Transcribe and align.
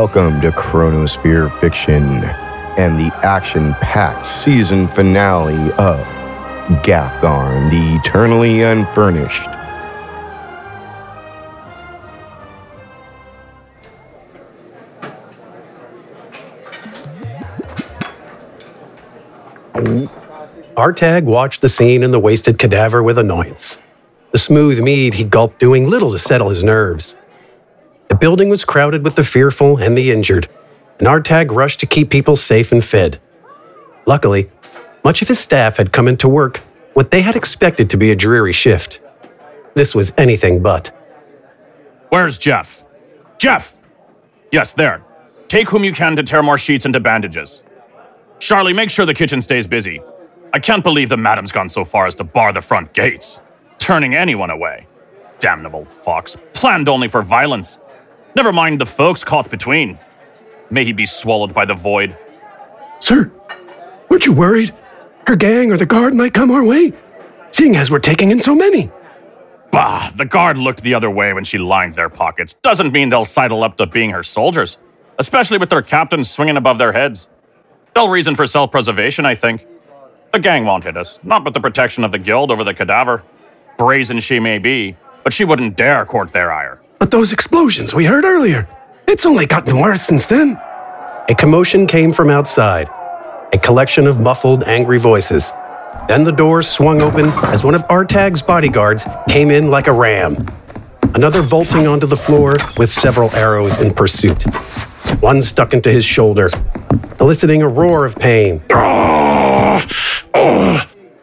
Welcome 0.00 0.40
to 0.40 0.50
Chronosphere 0.50 1.52
Fiction 1.60 2.24
and 2.78 2.98
the 2.98 3.14
action 3.22 3.74
packed 3.82 4.24
season 4.24 4.88
finale 4.88 5.70
of 5.72 6.00
Gafgarn, 6.82 7.68
the 7.68 7.98
Eternally 7.98 8.62
Unfurnished. 8.62 9.46
Artag 20.78 21.24
watched 21.24 21.60
the 21.60 21.68
scene 21.68 22.02
in 22.02 22.10
the 22.10 22.18
wasted 22.18 22.58
cadaver 22.58 23.02
with 23.02 23.18
annoyance. 23.18 23.82
The 24.32 24.38
smooth 24.38 24.80
mead 24.80 25.12
he 25.12 25.24
gulped 25.24 25.60
doing 25.60 25.90
little 25.90 26.10
to 26.12 26.18
settle 26.18 26.48
his 26.48 26.64
nerves. 26.64 27.16
Building 28.20 28.50
was 28.50 28.66
crowded 28.66 29.02
with 29.02 29.16
the 29.16 29.24
fearful 29.24 29.78
and 29.78 29.96
the 29.96 30.10
injured, 30.10 30.46
and 30.98 31.08
Artag 31.08 31.50
rushed 31.50 31.80
to 31.80 31.86
keep 31.86 32.10
people 32.10 32.36
safe 32.36 32.70
and 32.70 32.84
fed. 32.84 33.18
Luckily, 34.04 34.50
much 35.02 35.22
of 35.22 35.28
his 35.28 35.38
staff 35.38 35.78
had 35.78 35.92
come 35.92 36.06
into 36.06 36.28
work 36.28 36.58
what 36.92 37.10
they 37.10 37.22
had 37.22 37.34
expected 37.34 37.88
to 37.88 37.96
be 37.96 38.10
a 38.10 38.16
dreary 38.16 38.52
shift. 38.52 39.00
This 39.74 39.94
was 39.94 40.12
anything 40.18 40.62
but. 40.62 40.88
Where's 42.10 42.36
Jeff? 42.36 42.84
Jeff! 43.38 43.80
Yes, 44.52 44.74
there. 44.74 45.02
Take 45.48 45.70
whom 45.70 45.84
you 45.84 45.92
can 45.92 46.14
to 46.16 46.22
tear 46.22 46.42
more 46.42 46.58
sheets 46.58 46.84
into 46.84 47.00
bandages. 47.00 47.62
Charlie, 48.38 48.74
make 48.74 48.90
sure 48.90 49.06
the 49.06 49.14
kitchen 49.14 49.40
stays 49.40 49.66
busy. 49.66 50.02
I 50.52 50.58
can't 50.58 50.84
believe 50.84 51.08
the 51.08 51.16
madam's 51.16 51.52
gone 51.52 51.70
so 51.70 51.84
far 51.84 52.06
as 52.06 52.16
to 52.16 52.24
bar 52.24 52.52
the 52.52 52.60
front 52.60 52.92
gates, 52.92 53.40
turning 53.78 54.14
anyone 54.14 54.50
away. 54.50 54.86
Damnable 55.38 55.86
fox, 55.86 56.36
planned 56.52 56.88
only 56.88 57.08
for 57.08 57.22
violence. 57.22 57.80
Never 58.34 58.52
mind 58.52 58.80
the 58.80 58.86
folks 58.86 59.24
caught 59.24 59.50
between. 59.50 59.98
May 60.70 60.84
he 60.84 60.92
be 60.92 61.06
swallowed 61.06 61.52
by 61.52 61.64
the 61.64 61.74
void. 61.74 62.16
Sir, 63.00 63.30
weren't 64.08 64.26
you 64.26 64.32
worried? 64.32 64.74
Her 65.26 65.36
gang 65.36 65.72
or 65.72 65.76
the 65.76 65.86
guard 65.86 66.14
might 66.14 66.34
come 66.34 66.50
our 66.50 66.64
way, 66.64 66.92
seeing 67.50 67.76
as 67.76 67.90
we're 67.90 67.98
taking 67.98 68.30
in 68.30 68.38
so 68.40 68.54
many. 68.54 68.90
Bah, 69.72 70.10
the 70.16 70.24
guard 70.24 70.58
looked 70.58 70.82
the 70.82 70.94
other 70.94 71.10
way 71.10 71.32
when 71.32 71.44
she 71.44 71.58
lined 71.58 71.94
their 71.94 72.08
pockets. 72.08 72.54
Doesn't 72.54 72.92
mean 72.92 73.08
they'll 73.08 73.24
sidle 73.24 73.62
up 73.62 73.76
to 73.76 73.86
being 73.86 74.10
her 74.10 74.22
soldiers, 74.22 74.78
especially 75.18 75.58
with 75.58 75.70
their 75.70 75.82
captains 75.82 76.30
swinging 76.30 76.56
above 76.56 76.78
their 76.78 76.92
heads. 76.92 77.28
Dull 77.94 78.08
reason 78.08 78.34
for 78.34 78.46
self 78.46 78.70
preservation, 78.70 79.26
I 79.26 79.34
think. 79.34 79.66
The 80.32 80.38
gang 80.38 80.64
won't 80.64 80.84
hit 80.84 80.96
us, 80.96 81.18
not 81.24 81.44
with 81.44 81.54
the 81.54 81.60
protection 81.60 82.04
of 82.04 82.12
the 82.12 82.18
guild 82.18 82.50
over 82.50 82.62
the 82.62 82.74
cadaver. 82.74 83.22
Brazen 83.76 84.20
she 84.20 84.38
may 84.38 84.58
be, 84.58 84.96
but 85.24 85.32
she 85.32 85.44
wouldn't 85.44 85.76
dare 85.76 86.04
court 86.04 86.32
their 86.32 86.52
ire. 86.52 86.80
But 87.00 87.10
those 87.10 87.32
explosions 87.32 87.94
we 87.94 88.04
heard 88.04 88.24
earlier, 88.26 88.68
it's 89.08 89.24
only 89.24 89.46
gotten 89.46 89.80
worse 89.80 90.02
since 90.02 90.26
then. 90.26 90.60
A 91.30 91.34
commotion 91.34 91.86
came 91.86 92.12
from 92.12 92.28
outside, 92.28 92.90
a 93.54 93.58
collection 93.58 94.06
of 94.06 94.20
muffled, 94.20 94.64
angry 94.64 94.98
voices. 94.98 95.50
Then 96.08 96.24
the 96.24 96.30
door 96.30 96.60
swung 96.60 97.00
open 97.00 97.30
as 97.46 97.64
one 97.64 97.74
of 97.74 97.82
Artag's 97.88 98.42
bodyguards 98.42 99.08
came 99.30 99.50
in 99.50 99.70
like 99.70 99.86
a 99.86 99.92
ram. 99.92 100.46
Another 101.14 101.40
vaulting 101.40 101.86
onto 101.86 102.06
the 102.06 102.18
floor 102.18 102.54
with 102.76 102.90
several 102.90 103.34
arrows 103.34 103.80
in 103.80 103.94
pursuit. 103.94 104.42
One 105.20 105.40
stuck 105.40 105.72
into 105.72 105.90
his 105.90 106.04
shoulder, 106.04 106.50
eliciting 107.18 107.62
a 107.62 107.68
roar 107.68 108.04
of 108.04 108.14
pain. 108.16 108.62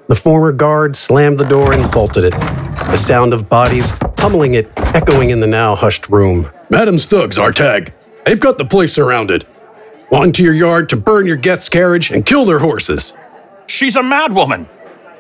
The 0.09 0.15
former 0.15 0.51
guard 0.53 0.95
slammed 0.95 1.37
the 1.37 1.45
door 1.45 1.71
and 1.71 1.91
bolted 1.91 2.23
it, 2.23 2.33
the 2.87 2.97
sound 2.97 3.33
of 3.33 3.49
bodies 3.49 3.91
pummeling 4.15 4.55
it 4.55 4.71
echoing 4.77 5.29
in 5.29 5.39
the 5.39 5.47
now 5.47 5.75
hushed 5.75 6.09
room. 6.09 6.49
Madam's 6.69 7.05
thugs, 7.05 7.37
Artag. 7.37 7.91
They've 8.25 8.39
got 8.39 8.57
the 8.57 8.65
place 8.65 8.93
surrounded. 8.93 9.45
Want 10.09 10.35
to 10.35 10.43
your 10.43 10.53
yard 10.53 10.89
to 10.89 10.97
burn 10.97 11.25
your 11.25 11.35
guest's 11.35 11.69
carriage 11.69 12.11
and 12.11 12.25
kill 12.25 12.45
their 12.45 12.59
horses. 12.59 13.13
She's 13.67 13.95
a 13.95 14.01
madwoman. 14.01 14.67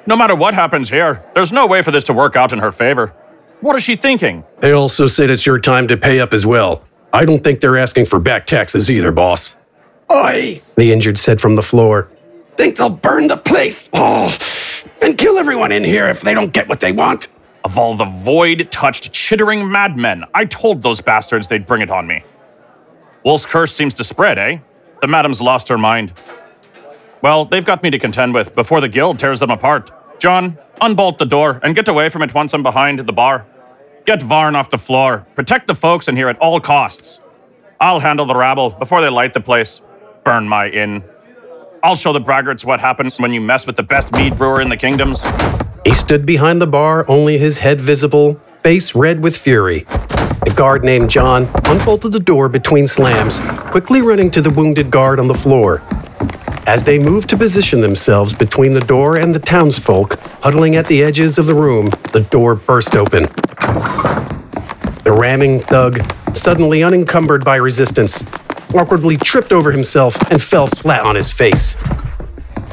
No 0.05 0.15
matter 0.15 0.35
what 0.35 0.53
happens 0.53 0.89
here, 0.89 1.23
there's 1.35 1.51
no 1.51 1.67
way 1.67 1.81
for 1.81 1.91
this 1.91 2.05
to 2.05 2.13
work 2.13 2.35
out 2.37 2.53
in 2.53 2.59
her 2.59 2.71
favor. 2.71 3.13
What 3.59 3.75
is 3.75 3.83
she 3.83 3.95
thinking? 3.97 4.45
They 4.59 4.71
also 4.71 5.07
said 5.07 5.29
it's 5.29 5.45
your 5.45 5.59
time 5.59 5.87
to 5.89 5.97
pay 5.97 6.19
up 6.21 6.33
as 6.33 6.45
well. 6.45 6.83
I 7.11 7.25
don't 7.25 7.43
think 7.43 7.59
they're 7.59 7.77
asking 7.77 8.05
for 8.05 8.19
back 8.19 8.45
taxes 8.45 8.89
either, 8.89 9.11
boss. 9.11 9.55
Oi, 10.11 10.61
the 10.77 10.93
injured 10.93 11.17
said 11.17 11.41
from 11.41 11.55
the 11.55 11.61
floor. 11.61 12.09
Think 12.55 12.77
they'll 12.77 12.89
burn 12.89 13.27
the 13.27 13.37
place? 13.37 13.89
Oh, 13.93 14.35
and 15.01 15.17
kill 15.17 15.37
everyone 15.37 15.71
in 15.71 15.83
here 15.83 16.07
if 16.07 16.21
they 16.21 16.33
don't 16.33 16.53
get 16.53 16.67
what 16.69 16.79
they 16.79 16.91
want. 16.91 17.27
Of 17.67 17.77
all 17.77 17.95
the 17.95 18.05
void 18.05 18.71
touched, 18.71 19.11
chittering 19.11 19.69
madmen, 19.69 20.23
I 20.33 20.45
told 20.45 20.81
those 20.81 21.01
bastards 21.01 21.49
they'd 21.49 21.65
bring 21.65 21.81
it 21.81 21.91
on 21.91 22.07
me. 22.07 22.23
Wolf's 23.25 23.45
curse 23.45 23.73
seems 23.73 23.93
to 23.95 24.05
spread, 24.05 24.37
eh? 24.37 24.59
The 25.01 25.07
madam's 25.09 25.41
lost 25.41 25.67
her 25.67 25.77
mind. 25.77 26.13
Well, 27.21 27.43
they've 27.43 27.65
got 27.65 27.83
me 27.83 27.89
to 27.89 27.99
contend 27.99 28.33
with 28.33 28.55
before 28.55 28.79
the 28.79 28.87
guild 28.87 29.19
tears 29.19 29.41
them 29.41 29.51
apart. 29.51 29.91
John, 30.17 30.57
unbolt 30.79 31.17
the 31.17 31.25
door 31.25 31.59
and 31.61 31.75
get 31.75 31.89
away 31.89 32.07
from 32.07 32.21
it 32.21 32.33
once 32.33 32.53
I'm 32.53 32.63
behind 32.63 32.99
the 32.99 33.11
bar. 33.11 33.45
Get 34.05 34.21
Varn 34.23 34.55
off 34.55 34.69
the 34.69 34.77
floor. 34.77 35.27
Protect 35.35 35.67
the 35.67 35.75
folks 35.75 36.07
in 36.07 36.15
here 36.15 36.29
at 36.29 36.37
all 36.37 36.61
costs. 36.61 37.19
I'll 37.81 37.99
handle 37.99 38.25
the 38.25 38.35
rabble 38.35 38.69
before 38.69 39.01
they 39.01 39.09
light 39.09 39.33
the 39.33 39.41
place. 39.41 39.81
Burn 40.23 40.47
my 40.47 40.69
inn. 40.69 41.03
I'll 41.83 41.97
show 41.97 42.13
the 42.13 42.21
braggarts 42.21 42.63
what 42.63 42.79
happens 42.79 43.19
when 43.19 43.33
you 43.33 43.41
mess 43.41 43.67
with 43.67 43.75
the 43.75 43.83
best 43.83 44.13
mead 44.13 44.37
brewer 44.37 44.61
in 44.61 44.69
the 44.69 44.77
kingdoms. 44.77 45.25
He 45.85 45.93
stood 45.93 46.25
behind 46.25 46.61
the 46.61 46.67
bar, 46.67 47.05
only 47.07 47.37
his 47.37 47.59
head 47.59 47.79
visible, 47.79 48.41
face 48.63 48.95
red 48.95 49.21
with 49.21 49.37
fury. 49.37 49.85
A 50.45 50.53
guard 50.53 50.83
named 50.83 51.09
John 51.09 51.47
unbolted 51.65 52.11
the 52.11 52.19
door 52.19 52.49
between 52.49 52.87
slams, 52.87 53.39
quickly 53.71 54.01
running 54.01 54.31
to 54.31 54.41
the 54.41 54.49
wounded 54.49 54.91
guard 54.91 55.19
on 55.19 55.27
the 55.27 55.33
floor. 55.33 55.81
As 56.65 56.83
they 56.83 56.99
moved 56.99 57.29
to 57.29 57.37
position 57.37 57.81
themselves 57.81 58.33
between 58.33 58.73
the 58.73 58.81
door 58.81 59.17
and 59.17 59.33
the 59.33 59.39
townsfolk 59.39 60.19
huddling 60.41 60.75
at 60.75 60.87
the 60.87 61.03
edges 61.03 61.37
of 61.37 61.45
the 61.45 61.55
room, 61.55 61.89
the 62.11 62.27
door 62.29 62.55
burst 62.55 62.95
open. 62.95 63.23
The 65.03 65.15
ramming 65.17 65.61
thug, 65.61 65.99
suddenly 66.35 66.83
unencumbered 66.83 67.45
by 67.45 67.55
resistance, 67.55 68.23
awkwardly 68.73 69.17
tripped 69.17 69.51
over 69.53 69.71
himself 69.71 70.15
and 70.29 70.41
fell 70.41 70.67
flat 70.67 71.03
on 71.03 71.15
his 71.15 71.31
face. 71.31 71.77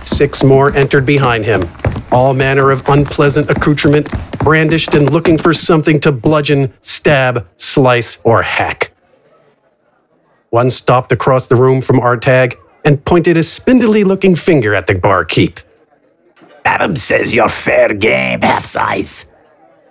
Six 0.02 0.42
more 0.42 0.74
entered 0.74 1.06
behind 1.06 1.44
him, 1.44 1.62
all 2.14 2.32
manner 2.32 2.70
of 2.70 2.88
unpleasant 2.88 3.50
accoutrement, 3.50 4.08
brandished 4.38 4.94
and 4.94 5.12
looking 5.12 5.36
for 5.36 5.52
something 5.52 5.98
to 6.00 6.12
bludgeon, 6.12 6.72
stab, 6.80 7.46
slice, 7.56 8.18
or 8.22 8.42
hack. 8.42 8.92
One 10.50 10.70
stopped 10.70 11.10
across 11.10 11.48
the 11.48 11.56
room 11.56 11.80
from 11.80 11.98
Artag 11.98 12.54
and 12.84 13.04
pointed 13.04 13.36
a 13.36 13.42
spindly 13.42 14.04
looking 14.04 14.36
finger 14.36 14.74
at 14.74 14.86
the 14.86 14.94
barkeep. 14.94 15.58
Adam 16.64 16.94
says 16.94 17.34
you're 17.34 17.48
fair 17.48 17.92
game, 17.92 18.40
half 18.42 18.64
size. 18.64 19.30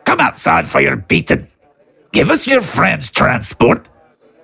Come 0.05 0.21
outside 0.21 0.67
for 0.67 0.79
your 0.79 0.95
beating. 0.95 1.47
Give 2.13 2.29
us 2.29 2.47
your 2.47 2.61
friend's 2.61 3.11
transport, 3.11 3.89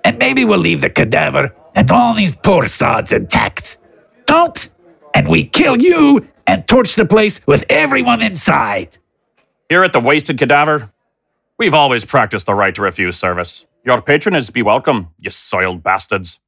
and 0.04 0.18
maybe 0.18 0.44
we'll 0.44 0.58
leave 0.58 0.82
the 0.82 0.90
cadaver 0.90 1.54
and 1.74 1.90
all 1.90 2.14
these 2.14 2.36
poor 2.36 2.66
sods 2.66 3.12
intact. 3.12 3.78
Don't, 4.26 4.68
and 5.14 5.28
we 5.28 5.44
kill 5.44 5.80
you 5.80 6.28
and 6.46 6.66
torch 6.66 6.94
the 6.94 7.04
place 7.04 7.46
with 7.46 7.64
everyone 7.68 8.22
inside. 8.22 8.98
Here 9.68 9.84
at 9.84 9.92
the 9.92 10.00
Wasted 10.00 10.38
Cadaver, 10.38 10.90
we've 11.58 11.74
always 11.74 12.04
practiced 12.04 12.46
the 12.46 12.54
right 12.54 12.74
to 12.74 12.82
refuse 12.82 13.16
service. 13.16 13.66
Your 13.84 14.02
patronage 14.02 14.52
be 14.52 14.62
welcome, 14.62 15.08
you 15.18 15.30
soiled 15.30 15.82
bastards. 15.82 16.40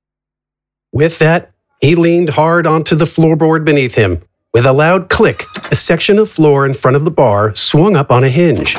With 0.93 1.19
that, 1.21 1.53
he 1.81 1.95
leaned 1.95 2.31
hard 2.31 2.67
onto 2.67 2.95
the 2.97 3.05
floorboard 3.05 3.65
beneath 3.65 3.95
him. 3.95 4.23
With 4.53 4.67
a 4.67 4.73
loud 4.73 5.09
click, 5.09 5.45
a 5.71 5.77
section 5.77 6.19
of 6.19 6.31
floor 6.31 6.67
in 6.67 6.75
front 6.75 6.97
of 6.97 7.05
the 7.05 7.11
bar 7.11 7.55
swung 7.55 7.97
up 7.97 8.11
on 8.11 8.25
a 8.25 8.29
hinge, 8.29 8.77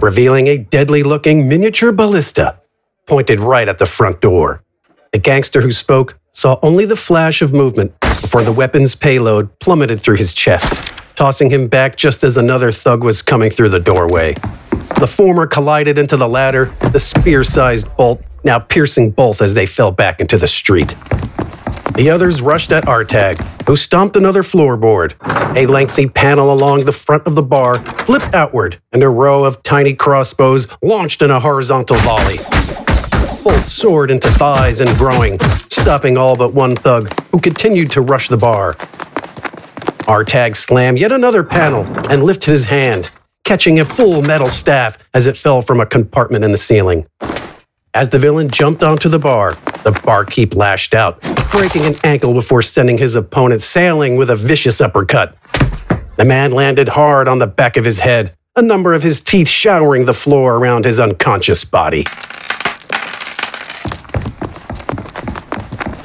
revealing 0.00 0.46
a 0.46 0.58
deadly 0.58 1.02
looking 1.02 1.48
miniature 1.48 1.92
ballista 1.92 2.60
pointed 3.06 3.40
right 3.40 3.68
at 3.68 3.78
the 3.78 3.86
front 3.86 4.20
door. 4.20 4.62
The 5.12 5.18
gangster 5.18 5.62
who 5.62 5.72
spoke 5.72 6.19
saw 6.32 6.58
only 6.62 6.84
the 6.84 6.96
flash 6.96 7.42
of 7.42 7.52
movement 7.52 7.98
before 8.20 8.42
the 8.42 8.52
weapon's 8.52 8.94
payload 8.94 9.58
plummeted 9.58 10.00
through 10.00 10.16
his 10.16 10.32
chest, 10.32 11.16
tossing 11.16 11.50
him 11.50 11.68
back 11.68 11.96
just 11.96 12.22
as 12.24 12.36
another 12.36 12.70
thug 12.70 13.02
was 13.02 13.22
coming 13.22 13.50
through 13.50 13.68
the 13.68 13.80
doorway. 13.80 14.34
The 14.98 15.10
former 15.10 15.46
collided 15.46 15.98
into 15.98 16.16
the 16.16 16.28
latter, 16.28 16.66
the 16.92 17.00
spear 17.00 17.42
sized 17.42 17.96
bolt 17.96 18.22
now 18.44 18.58
piercing 18.58 19.10
both 19.10 19.42
as 19.42 19.54
they 19.54 19.66
fell 19.66 19.92
back 19.92 20.20
into 20.20 20.38
the 20.38 20.46
street. 20.46 20.94
The 21.94 22.10
others 22.10 22.40
rushed 22.40 22.72
at 22.72 22.84
Artag, 22.84 23.38
who 23.66 23.76
stomped 23.76 24.16
another 24.16 24.42
floorboard. 24.42 25.14
A 25.56 25.66
lengthy 25.66 26.08
panel 26.08 26.52
along 26.52 26.84
the 26.84 26.92
front 26.92 27.26
of 27.26 27.34
the 27.34 27.42
bar 27.42 27.76
flipped 27.98 28.34
outward, 28.34 28.80
and 28.92 29.02
a 29.02 29.08
row 29.08 29.44
of 29.44 29.62
tiny 29.62 29.94
crossbows 29.94 30.68
launched 30.82 31.20
in 31.20 31.30
a 31.30 31.40
horizontal 31.40 31.96
volley. 31.98 32.38
Bolts 33.42 33.72
soared 33.72 34.10
into 34.10 34.30
thighs 34.32 34.80
and 34.80 34.90
groin, 34.98 35.38
stopping 35.68 36.16
all 36.18 36.36
but 36.36 36.52
one 36.52 36.76
thug, 36.76 37.12
who 37.30 37.40
continued 37.40 37.90
to 37.92 38.00
rush 38.00 38.28
the 38.28 38.36
bar. 38.36 38.74
Artag 40.06 40.56
slammed 40.56 40.98
yet 40.98 41.12
another 41.12 41.42
panel 41.42 41.84
and 42.10 42.22
lifted 42.22 42.50
his 42.50 42.64
hand, 42.64 43.10
catching 43.44 43.80
a 43.80 43.84
full 43.84 44.22
metal 44.22 44.48
staff 44.48 44.98
as 45.14 45.26
it 45.26 45.36
fell 45.36 45.62
from 45.62 45.80
a 45.80 45.86
compartment 45.86 46.44
in 46.44 46.52
the 46.52 46.58
ceiling. 46.58 47.06
As 47.94 48.10
the 48.10 48.18
villain 48.18 48.50
jumped 48.50 48.82
onto 48.82 49.08
the 49.08 49.18
bar, 49.18 49.56
The 49.82 49.92
barkeep 50.04 50.54
lashed 50.54 50.92
out, 50.92 51.22
breaking 51.50 51.86
an 51.86 51.94
ankle 52.04 52.34
before 52.34 52.60
sending 52.60 52.98
his 52.98 53.14
opponent 53.14 53.62
sailing 53.62 54.16
with 54.16 54.28
a 54.28 54.36
vicious 54.36 54.78
uppercut. 54.78 55.34
The 56.16 56.26
man 56.26 56.52
landed 56.52 56.90
hard 56.90 57.28
on 57.28 57.38
the 57.38 57.46
back 57.46 57.78
of 57.78 57.86
his 57.86 58.00
head, 58.00 58.36
a 58.54 58.60
number 58.60 58.92
of 58.92 59.02
his 59.02 59.22
teeth 59.22 59.48
showering 59.48 60.04
the 60.04 60.12
floor 60.12 60.56
around 60.56 60.84
his 60.84 61.00
unconscious 61.00 61.64
body. 61.64 62.04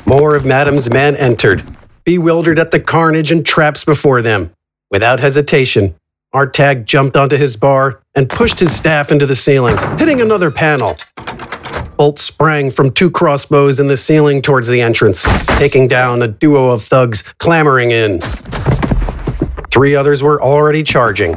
More 0.07 0.35
of 0.35 0.45
Madam's 0.45 0.87
men 0.87 1.15
entered, 1.15 1.63
bewildered 2.03 2.59
at 2.59 2.69
the 2.69 2.79
carnage 2.79 3.31
and 3.31 3.43
traps 3.43 3.83
before 3.83 4.21
them. 4.21 4.51
Without 4.91 5.19
hesitation, 5.19 5.95
Artag 6.33 6.85
jumped 6.85 7.17
onto 7.17 7.37
his 7.37 7.55
bar 7.55 8.01
and 8.13 8.29
pushed 8.29 8.59
his 8.59 8.75
staff 8.75 9.11
into 9.11 9.25
the 9.25 9.35
ceiling, 9.35 9.75
hitting 9.97 10.21
another 10.21 10.51
panel. 10.51 10.95
Bolt 11.97 12.19
sprang 12.19 12.69
from 12.69 12.91
two 12.91 13.09
crossbows 13.09 13.79
in 13.79 13.87
the 13.87 13.97
ceiling 13.97 14.43
towards 14.43 14.67
the 14.67 14.79
entrance, 14.79 15.23
taking 15.57 15.87
down 15.87 16.21
a 16.21 16.27
duo 16.27 16.69
of 16.69 16.83
thugs 16.83 17.23
clamoring 17.39 17.89
in. 17.89 18.21
Three 19.71 19.95
others 19.95 20.21
were 20.21 20.39
already 20.39 20.83
charging. 20.83 21.35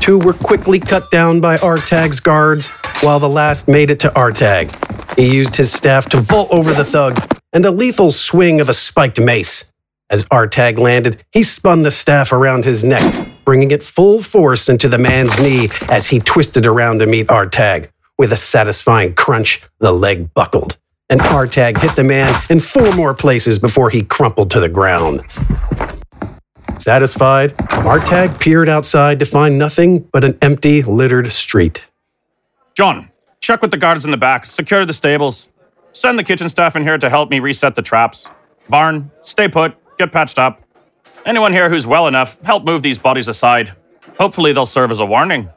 Two 0.00 0.18
were 0.18 0.32
quickly 0.32 0.80
cut 0.80 1.08
down 1.12 1.40
by 1.40 1.56
Artag's 1.58 2.18
guards, 2.18 2.76
while 3.02 3.20
the 3.20 3.28
last 3.28 3.68
made 3.68 3.90
it 3.90 4.00
to 4.00 4.08
Artag. 4.10 4.74
He 5.20 5.36
used 5.36 5.56
his 5.56 5.70
staff 5.70 6.08
to 6.08 6.16
vault 6.16 6.48
over 6.50 6.72
the 6.72 6.82
thug 6.82 7.22
and 7.52 7.66
a 7.66 7.70
lethal 7.70 8.10
swing 8.10 8.58
of 8.58 8.70
a 8.70 8.72
spiked 8.72 9.20
mace. 9.20 9.70
As 10.08 10.24
Artag 10.24 10.78
landed, 10.78 11.22
he 11.30 11.42
spun 11.42 11.82
the 11.82 11.90
staff 11.90 12.32
around 12.32 12.64
his 12.64 12.82
neck, 12.82 13.28
bringing 13.44 13.70
it 13.70 13.82
full 13.82 14.22
force 14.22 14.66
into 14.66 14.88
the 14.88 14.96
man's 14.96 15.38
knee 15.38 15.68
as 15.90 16.06
he 16.06 16.20
twisted 16.20 16.64
around 16.64 17.00
to 17.00 17.06
meet 17.06 17.26
Artag. 17.26 17.90
With 18.16 18.32
a 18.32 18.36
satisfying 18.36 19.12
crunch, 19.12 19.62
the 19.78 19.92
leg 19.92 20.32
buckled, 20.32 20.78
and 21.10 21.20
Artag 21.20 21.76
hit 21.76 21.96
the 21.96 22.02
man 22.02 22.34
in 22.48 22.58
four 22.58 22.90
more 22.92 23.12
places 23.12 23.58
before 23.58 23.90
he 23.90 24.00
crumpled 24.00 24.50
to 24.52 24.60
the 24.60 24.70
ground. 24.70 25.20
Satisfied, 26.78 27.54
Artag 27.84 28.40
peered 28.40 28.70
outside 28.70 29.18
to 29.18 29.26
find 29.26 29.58
nothing 29.58 30.08
but 30.14 30.24
an 30.24 30.38
empty, 30.40 30.80
littered 30.82 31.30
street. 31.30 31.84
John, 32.74 33.10
check 33.40 33.62
with 33.62 33.72
the 33.72 33.76
guards 33.76 34.04
in 34.04 34.10
the 34.10 34.16
back, 34.16 34.44
secure 34.44 34.86
the 34.86 34.92
stables. 34.92 35.50
Send 35.92 36.18
the 36.18 36.22
kitchen 36.22 36.48
staff 36.48 36.76
in 36.76 36.84
here 36.84 36.98
to 36.98 37.10
help 37.10 37.30
me 37.30 37.40
reset 37.40 37.74
the 37.74 37.82
traps. 37.82 38.28
Varn, 38.68 39.10
stay 39.22 39.48
put, 39.48 39.74
get 39.98 40.12
patched 40.12 40.38
up. 40.38 40.62
Anyone 41.26 41.52
here 41.52 41.68
who's 41.68 41.86
well 41.86 42.06
enough, 42.06 42.40
help 42.42 42.64
move 42.64 42.82
these 42.82 42.98
bodies 42.98 43.26
aside. 43.26 43.72
Hopefully, 44.18 44.52
they'll 44.52 44.66
serve 44.66 44.90
as 44.90 45.00
a 45.00 45.04
warning. 45.04 45.50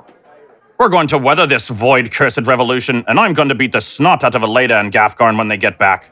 We're 0.79 0.89
going 0.89 1.07
to 1.07 1.17
weather 1.17 1.45
this 1.45 1.67
void 1.67 2.11
cursed 2.11 2.47
revolution, 2.47 3.05
and 3.07 3.19
I'm 3.19 3.33
going 3.33 3.49
to 3.49 3.55
beat 3.55 3.71
the 3.73 3.79
snot 3.79 4.23
out 4.23 4.35
of 4.35 4.41
Aleda 4.41 4.79
and 4.79 4.91
Gafgarn 4.91 5.37
when 5.37 5.47
they 5.47 5.57
get 5.57 5.77
back. 5.77 6.11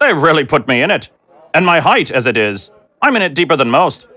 They 0.00 0.14
really 0.14 0.44
put 0.44 0.66
me 0.66 0.82
in 0.82 0.90
it. 0.90 1.10
And 1.52 1.66
my 1.66 1.80
height, 1.80 2.10
as 2.10 2.26
it 2.26 2.36
is, 2.36 2.70
I'm 3.02 3.16
in 3.16 3.22
it 3.22 3.34
deeper 3.34 3.54
than 3.54 3.70
most. 3.70 4.08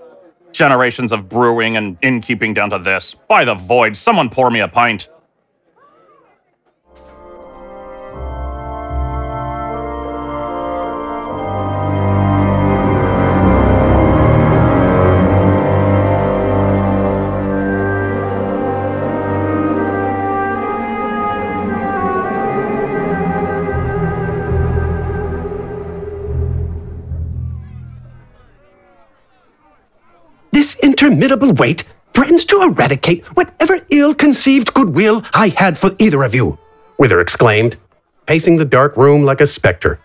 Generations 0.52 1.12
of 1.12 1.28
brewing 1.28 1.76
and 1.76 1.98
innkeeping 2.02 2.54
down 2.54 2.70
to 2.70 2.78
this. 2.78 3.14
By 3.14 3.44
the 3.44 3.54
void, 3.54 3.96
someone 3.96 4.30
pour 4.30 4.50
me 4.50 4.60
a 4.60 4.68
pint. 4.68 5.08
Interminable 31.12 31.52
wait 31.52 31.84
threatens 32.14 32.46
to 32.46 32.62
eradicate 32.62 33.26
whatever 33.36 33.76
ill 33.90 34.14
conceived 34.14 34.72
goodwill 34.72 35.22
I 35.34 35.48
had 35.48 35.76
for 35.76 35.90
either 35.98 36.22
of 36.22 36.34
you, 36.34 36.58
Wither 36.98 37.20
exclaimed, 37.20 37.76
pacing 38.24 38.56
the 38.56 38.64
dark 38.64 38.96
room 38.96 39.22
like 39.22 39.42
a 39.42 39.46
specter. 39.46 40.00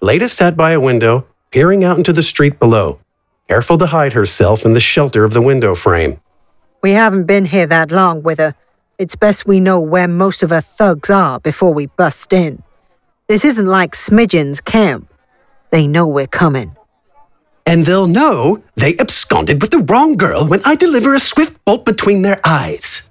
Leda 0.00 0.30
sat 0.30 0.56
by 0.56 0.70
a 0.70 0.80
window, 0.80 1.26
peering 1.50 1.84
out 1.84 1.98
into 1.98 2.14
the 2.14 2.22
street 2.22 2.58
below, 2.58 3.00
careful 3.48 3.76
to 3.76 3.88
hide 3.88 4.14
herself 4.14 4.64
in 4.64 4.72
the 4.72 4.80
shelter 4.80 5.24
of 5.24 5.34
the 5.34 5.42
window 5.42 5.74
frame. 5.74 6.18
We 6.82 6.92
haven't 6.92 7.24
been 7.26 7.44
here 7.44 7.66
that 7.66 7.92
long, 7.92 8.22
Wither. 8.22 8.54
It's 8.96 9.14
best 9.14 9.44
we 9.44 9.60
know 9.60 9.78
where 9.78 10.08
most 10.08 10.42
of 10.42 10.50
our 10.50 10.62
thugs 10.62 11.10
are 11.10 11.38
before 11.38 11.74
we 11.74 11.84
bust 11.84 12.32
in. 12.32 12.62
This 13.26 13.44
isn't 13.44 13.66
like 13.66 13.92
Smidgen's 13.92 14.62
camp. 14.62 15.12
They 15.70 15.86
know 15.86 16.06
we're 16.06 16.26
coming. 16.26 16.77
And 17.68 17.84
they'll 17.84 18.06
know 18.06 18.62
they 18.76 18.96
absconded 18.96 19.60
with 19.60 19.72
the 19.72 19.80
wrong 19.80 20.16
girl 20.16 20.48
when 20.48 20.62
I 20.64 20.74
deliver 20.74 21.14
a 21.14 21.20
swift 21.20 21.62
bolt 21.66 21.84
between 21.84 22.22
their 22.22 22.40
eyes. 22.42 23.10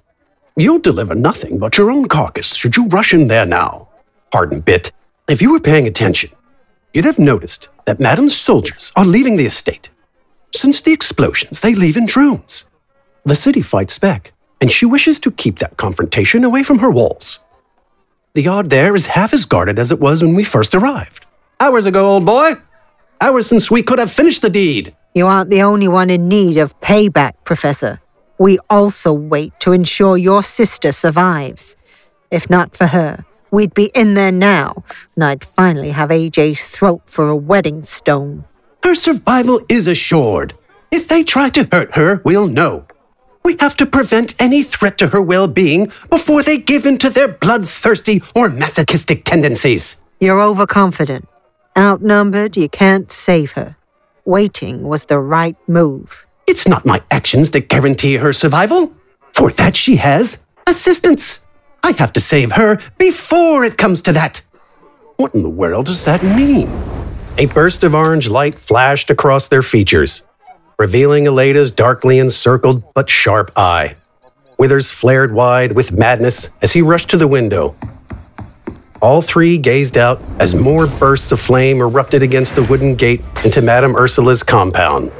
You'll 0.56 0.80
deliver 0.80 1.14
nothing 1.14 1.60
but 1.60 1.78
your 1.78 1.92
own 1.92 2.08
carcass 2.08 2.56
should 2.56 2.76
you 2.76 2.88
rush 2.88 3.14
in 3.14 3.28
there 3.28 3.46
now. 3.46 3.88
Pardon, 4.32 4.58
Bit. 4.58 4.90
If 5.28 5.40
you 5.40 5.52
were 5.52 5.60
paying 5.60 5.86
attention, 5.86 6.30
you'd 6.92 7.04
have 7.04 7.20
noticed 7.20 7.68
that 7.84 8.00
Madam's 8.00 8.36
soldiers 8.36 8.90
are 8.96 9.04
leaving 9.04 9.36
the 9.36 9.46
estate. 9.46 9.90
Since 10.52 10.80
the 10.80 10.92
explosions, 10.92 11.60
they 11.60 11.76
leave 11.76 11.96
in 11.96 12.06
drones. 12.06 12.68
The 13.24 13.36
city 13.36 13.62
fights 13.62 13.96
back, 13.96 14.32
and 14.60 14.72
she 14.72 14.86
wishes 14.86 15.20
to 15.20 15.30
keep 15.30 15.60
that 15.60 15.76
confrontation 15.76 16.42
away 16.42 16.64
from 16.64 16.80
her 16.80 16.90
walls. 16.90 17.44
The 18.34 18.42
yard 18.42 18.70
there 18.70 18.96
is 18.96 19.06
half 19.06 19.32
as 19.32 19.44
guarded 19.44 19.78
as 19.78 19.92
it 19.92 20.00
was 20.00 20.20
when 20.20 20.34
we 20.34 20.42
first 20.42 20.74
arrived. 20.74 21.26
Hours 21.60 21.86
ago, 21.86 22.10
old 22.10 22.26
boy. 22.26 22.56
Hours 23.20 23.48
since 23.48 23.68
we 23.68 23.82
could 23.82 23.98
have 23.98 24.12
finished 24.12 24.42
the 24.42 24.50
deed. 24.50 24.94
You 25.12 25.26
aren't 25.26 25.50
the 25.50 25.62
only 25.62 25.88
one 25.88 26.08
in 26.08 26.28
need 26.28 26.56
of 26.56 26.78
payback, 26.80 27.32
Professor. 27.44 28.00
We 28.38 28.58
also 28.70 29.12
wait 29.12 29.58
to 29.60 29.72
ensure 29.72 30.16
your 30.16 30.44
sister 30.44 30.92
survives. 30.92 31.76
If 32.30 32.48
not 32.48 32.76
for 32.76 32.86
her, 32.86 33.24
we'd 33.50 33.74
be 33.74 33.90
in 33.92 34.14
there 34.14 34.30
now, 34.30 34.84
and 35.16 35.24
I'd 35.24 35.44
finally 35.44 35.90
have 35.90 36.10
AJ's 36.10 36.64
throat 36.64 37.02
for 37.06 37.28
a 37.28 37.34
wedding 37.36 37.82
stone. 37.82 38.44
Her 38.84 38.94
survival 38.94 39.62
is 39.68 39.88
assured. 39.88 40.54
If 40.92 41.08
they 41.08 41.24
try 41.24 41.50
to 41.50 41.68
hurt 41.72 41.96
her, 41.96 42.22
we'll 42.24 42.46
know. 42.46 42.86
We 43.44 43.56
have 43.58 43.76
to 43.78 43.86
prevent 43.86 44.40
any 44.40 44.62
threat 44.62 44.96
to 44.98 45.08
her 45.08 45.20
well 45.20 45.48
being 45.48 45.90
before 46.08 46.44
they 46.44 46.58
give 46.58 46.86
in 46.86 46.98
to 46.98 47.10
their 47.10 47.28
bloodthirsty 47.28 48.22
or 48.36 48.48
masochistic 48.48 49.24
tendencies. 49.24 50.02
You're 50.20 50.40
overconfident. 50.40 51.26
Outnumbered, 51.78 52.56
you 52.56 52.68
can't 52.68 53.08
save 53.12 53.52
her. 53.52 53.76
Waiting 54.24 54.82
was 54.82 55.04
the 55.04 55.20
right 55.20 55.56
move. 55.68 56.26
It's 56.44 56.66
not 56.66 56.84
my 56.84 57.02
actions 57.08 57.52
that 57.52 57.68
guarantee 57.68 58.16
her 58.16 58.32
survival. 58.32 58.92
For 59.32 59.52
that, 59.52 59.76
she 59.76 59.94
has 59.94 60.44
assistance. 60.66 61.46
I 61.84 61.92
have 61.92 62.12
to 62.14 62.20
save 62.20 62.50
her 62.52 62.80
before 62.98 63.64
it 63.64 63.78
comes 63.78 64.00
to 64.02 64.12
that. 64.14 64.42
What 65.18 65.36
in 65.36 65.44
the 65.44 65.48
world 65.48 65.86
does 65.86 66.04
that 66.04 66.24
mean? 66.24 66.68
A 67.36 67.46
burst 67.46 67.84
of 67.84 67.94
orange 67.94 68.28
light 68.28 68.58
flashed 68.58 69.08
across 69.08 69.46
their 69.46 69.62
features, 69.62 70.26
revealing 70.80 71.28
Aleda's 71.28 71.70
darkly 71.70 72.18
encircled 72.18 72.82
but 72.92 73.08
sharp 73.08 73.52
eye. 73.56 73.94
Withers 74.58 74.90
flared 74.90 75.32
wide 75.32 75.76
with 75.76 75.92
madness 75.92 76.50
as 76.60 76.72
he 76.72 76.82
rushed 76.82 77.10
to 77.10 77.16
the 77.16 77.28
window. 77.28 77.76
All 79.00 79.22
three 79.22 79.58
gazed 79.58 79.96
out 79.96 80.20
as 80.40 80.56
more 80.56 80.88
bursts 80.98 81.30
of 81.30 81.38
flame 81.38 81.80
erupted 81.80 82.22
against 82.22 82.56
the 82.56 82.64
wooden 82.64 82.96
gate 82.96 83.22
into 83.44 83.62
Madame 83.62 83.94
Ursula's 83.94 84.42
compound. 84.42 85.12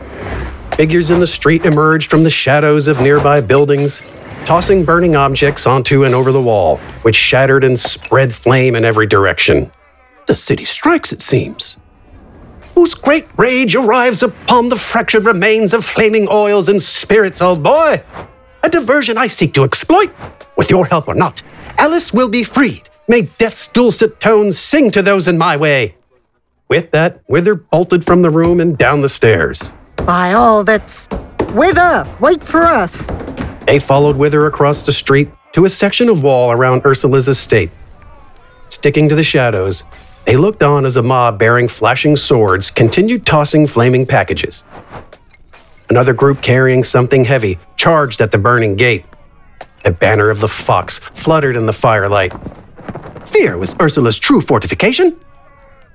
Figures 0.74 1.10
in 1.10 1.20
the 1.20 1.26
street 1.28 1.64
emerged 1.64 2.10
from 2.10 2.24
the 2.24 2.30
shadows 2.30 2.88
of 2.88 3.00
nearby 3.00 3.40
buildings, 3.40 4.00
tossing 4.46 4.84
burning 4.84 5.14
objects 5.14 5.64
onto 5.64 6.04
and 6.04 6.14
over 6.14 6.32
the 6.32 6.42
wall, 6.42 6.78
which 7.02 7.14
shattered 7.14 7.62
and 7.62 7.78
spread 7.78 8.34
flame 8.34 8.74
in 8.74 8.84
every 8.84 9.06
direction. 9.06 9.70
The 10.26 10.34
city 10.34 10.64
strikes, 10.64 11.12
it 11.12 11.22
seems. 11.22 11.76
Whose 12.74 12.94
great 12.94 13.26
rage 13.36 13.76
arrives 13.76 14.22
upon 14.24 14.70
the 14.70 14.76
fractured 14.76 15.24
remains 15.24 15.72
of 15.72 15.84
flaming 15.84 16.26
oils 16.30 16.68
and 16.68 16.82
spirits, 16.82 17.40
old 17.40 17.62
boy. 17.62 18.02
A 18.64 18.68
diversion 18.68 19.16
I 19.16 19.28
seek 19.28 19.54
to 19.54 19.64
exploit. 19.64 20.12
With 20.56 20.70
your 20.70 20.86
help 20.86 21.06
or 21.06 21.14
not, 21.14 21.42
Alice 21.76 22.12
will 22.12 22.28
be 22.28 22.42
freed. 22.42 22.88
May 23.10 23.22
death's 23.22 23.66
dulcet 23.68 24.20
tones 24.20 24.58
sing 24.58 24.90
to 24.90 25.00
those 25.00 25.26
in 25.26 25.38
my 25.38 25.56
way. 25.56 25.94
With 26.68 26.90
that, 26.90 27.22
Wither 27.26 27.54
bolted 27.54 28.04
from 28.04 28.20
the 28.20 28.28
room 28.28 28.60
and 28.60 28.76
down 28.76 29.00
the 29.00 29.08
stairs. 29.08 29.72
By 29.96 30.34
all 30.34 30.62
that's. 30.62 31.08
Wither, 31.54 32.06
wait 32.20 32.44
for 32.44 32.62
us. 32.62 33.10
They 33.66 33.78
followed 33.78 34.16
Wither 34.16 34.44
across 34.44 34.82
the 34.82 34.92
street 34.92 35.30
to 35.52 35.64
a 35.64 35.70
section 35.70 36.10
of 36.10 36.22
wall 36.22 36.52
around 36.52 36.84
Ursula's 36.84 37.28
estate. 37.28 37.70
Sticking 38.68 39.08
to 39.08 39.14
the 39.14 39.24
shadows, 39.24 39.84
they 40.26 40.36
looked 40.36 40.62
on 40.62 40.84
as 40.84 40.98
a 40.98 41.02
mob 41.02 41.38
bearing 41.38 41.68
flashing 41.68 42.14
swords 42.14 42.70
continued 42.70 43.24
tossing 43.24 43.66
flaming 43.66 44.04
packages. 44.04 44.64
Another 45.88 46.12
group 46.12 46.42
carrying 46.42 46.84
something 46.84 47.24
heavy 47.24 47.58
charged 47.76 48.20
at 48.20 48.32
the 48.32 48.38
burning 48.38 48.76
gate. 48.76 49.06
A 49.86 49.90
banner 49.90 50.28
of 50.28 50.40
the 50.40 50.48
fox 50.48 50.98
fluttered 50.98 51.56
in 51.56 51.64
the 51.64 51.72
firelight. 51.72 52.34
Fear 53.30 53.58
was 53.58 53.74
Ursula's 53.80 54.18
true 54.18 54.40
fortification. 54.40 55.18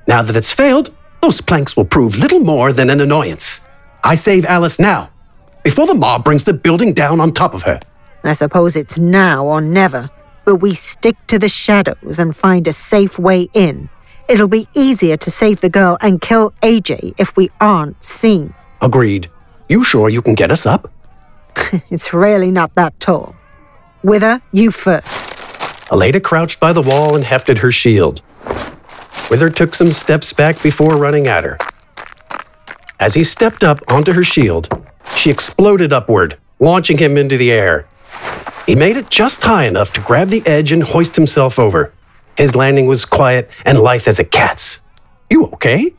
Now 0.08 0.22
that 0.22 0.36
it's 0.36 0.54
failed, 0.54 0.94
those 1.22 1.42
planks 1.42 1.76
will 1.76 1.86
prove 1.86 2.18
little 2.18 2.40
more 2.40 2.72
than 2.72 2.90
an 2.90 3.02
annoyance. 3.02 3.68
I 4.04 4.16
save 4.16 4.46
Alice 4.46 4.78
now, 4.80 5.10
before 5.64 5.88
the 5.88 5.94
mob 5.94 6.24
brings 6.24 6.44
the 6.44 6.54
building 6.54 6.94
down 6.94 7.20
on 7.20 7.34
top 7.34 7.54
of 7.54 7.64
her. 7.64 7.80
I 8.24 8.34
suppose 8.34 8.76
it's 8.76 9.00
now 9.00 9.46
or 9.46 9.62
never, 9.62 10.12
but 10.46 10.58
we 10.58 10.74
stick 10.74 11.16
to 11.28 11.40
the 11.40 11.50
shadows 11.50 12.20
and 12.20 12.36
find 12.36 12.68
a 12.68 12.74
safe 12.74 13.18
way 13.18 13.50
in. 13.54 13.90
It'll 14.30 14.48
be 14.48 14.68
easier 14.76 15.18
to 15.18 15.32
save 15.32 15.62
the 15.62 15.70
girl 15.70 15.98
and 16.02 16.22
kill 16.22 16.52
AJ 16.62 17.20
if 17.20 17.36
we 17.36 17.50
aren't 17.60 18.02
seen. 18.04 18.54
Agreed. 18.82 19.30
You 19.70 19.84
sure 19.84 20.10
you 20.10 20.22
can 20.22 20.36
get 20.36 20.52
us 20.52 20.66
up? 20.66 20.92
It's 21.90 22.14
really 22.14 22.52
not 22.52 22.76
that 22.76 23.00
tall. 23.00 23.36
Wither, 24.04 24.42
you 24.52 24.70
first. 24.70 25.23
Aleda 25.94 26.24
crouched 26.24 26.60
by 26.60 26.74
the 26.74 26.82
wall 26.82 27.16
and 27.16 27.24
hefted 27.24 27.60
her 27.60 27.72
shield. 27.72 28.24
Wither 29.30 29.52
took 29.52 29.76
some 29.76 29.92
steps 29.92 30.34
back 30.34 30.60
before 30.64 30.98
running 30.98 31.28
at 31.28 31.44
her. 31.44 31.60
As 33.00 33.14
he 33.14 33.24
stepped 33.24 33.64
up 33.64 33.80
onto 33.88 34.14
her 34.14 34.24
shield, 34.24 34.68
she 35.16 35.30
exploded 35.30 35.94
upward, 35.94 36.40
launching 36.60 36.98
him 36.98 37.16
into 37.16 37.38
the 37.38 37.52
air. 37.52 37.86
He 38.66 38.74
made 38.74 38.98
it 38.98 39.08
just 39.08 39.44
high 39.44 39.66
enough 39.66 39.94
to 39.94 40.02
grab 40.02 40.30
the 40.30 40.42
edge 40.48 40.72
and 40.72 40.82
hoist 40.82 41.16
himself 41.16 41.60
over. 41.60 41.94
His 42.36 42.56
landing 42.56 42.88
was 42.88 43.06
quiet 43.06 43.52
and 43.64 43.78
lithe 43.78 44.08
as 44.08 44.20
a 44.20 44.24
cat's. 44.24 44.82
You 45.30 45.46
okay? 45.54 45.94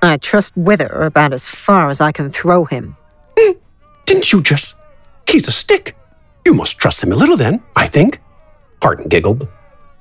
I 0.00 0.16
trust 0.16 0.56
Wither 0.56 1.02
about 1.02 1.34
as 1.34 1.50
far 1.50 1.90
as 1.90 2.00
I 2.00 2.12
can 2.12 2.30
throw 2.30 2.64
him. 2.64 2.96
Hmm. 3.38 3.58
Didn't 4.06 4.32
you 4.32 4.40
just. 4.40 4.74
He's 5.28 5.46
a 5.46 5.52
stick. 5.52 5.94
You 6.46 6.54
must 6.54 6.78
trust 6.78 7.02
him 7.02 7.12
a 7.12 7.16
little 7.16 7.36
then, 7.36 7.62
I 7.76 7.88
think. 7.88 8.20
Hardin 8.84 9.08
giggled. 9.08 9.48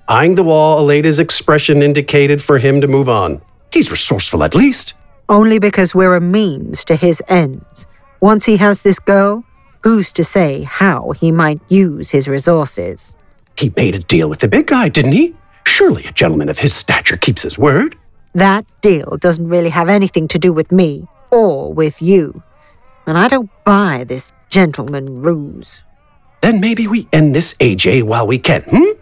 Eyeing 0.10 0.36
the 0.36 0.44
wall, 0.44 0.78
Aleda's 0.78 1.18
expression 1.18 1.82
indicated 1.82 2.42
for 2.42 2.60
him 2.60 2.82
to 2.82 2.88
move 2.90 3.08
on. 3.08 3.42
He's 3.72 3.90
resourceful 3.90 4.44
at 4.44 4.54
least. 4.54 4.94
Only 5.30 5.58
because 5.58 5.96
we're 5.96 6.18
a 6.18 6.20
means 6.20 6.84
to 6.86 6.98
his 6.98 7.24
ends. 7.30 7.88
Once 8.20 8.46
he 8.46 8.58
has 8.58 8.82
this 8.82 9.00
girl, 9.00 9.46
who's 9.84 10.12
to 10.12 10.24
say 10.26 10.64
how 10.64 11.12
he 11.12 11.32
might 11.32 11.62
use 11.70 12.12
his 12.12 12.28
resources? 12.28 13.16
He 13.58 13.72
made 13.78 13.96
a 13.96 14.00
deal 14.00 14.28
with 14.28 14.40
the 14.40 14.50
big 14.50 14.68
guy, 14.68 14.90
didn't 14.90 15.14
he? 15.14 15.34
Surely 15.66 16.04
a 16.04 16.12
gentleman 16.12 16.50
of 16.50 16.60
his 16.60 16.74
stature 16.76 17.16
keeps 17.16 17.44
his 17.44 17.58
word. 17.58 17.98
That 18.36 18.66
deal 18.82 19.16
doesn't 19.16 19.48
really 19.48 19.70
have 19.70 19.88
anything 19.88 20.28
to 20.28 20.38
do 20.38 20.52
with 20.52 20.74
me 20.74 21.08
or 21.32 21.72
with 21.72 22.02
you. 22.02 22.44
And 23.08 23.18
I 23.18 23.30
don't 23.30 23.50
buy 23.64 24.04
this 24.06 24.34
gentleman 24.50 25.22
ruse. 25.22 25.82
Then 26.44 26.60
maybe 26.60 26.88
we 26.88 27.08
end 27.14 27.34
this 27.34 27.54
AJ 27.54 28.04
while 28.04 28.28
we 28.28 28.38
can, 28.38 28.64
hmm? 28.64 29.00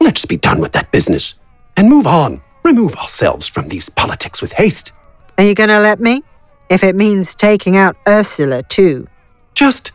Let's 0.00 0.24
be 0.24 0.36
done 0.36 0.60
with 0.60 0.70
that 0.70 0.92
business 0.92 1.34
and 1.76 1.88
move 1.88 2.06
on. 2.06 2.42
Remove 2.62 2.94
ourselves 2.94 3.48
from 3.48 3.66
these 3.66 3.88
politics 3.88 4.40
with 4.40 4.52
haste. 4.52 4.92
Are 5.36 5.42
you 5.42 5.56
gonna 5.56 5.80
let 5.80 5.98
me? 5.98 6.22
If 6.68 6.84
it 6.84 6.94
means 6.94 7.34
taking 7.34 7.76
out 7.76 7.96
Ursula, 8.06 8.62
too. 8.62 9.08
Just 9.52 9.90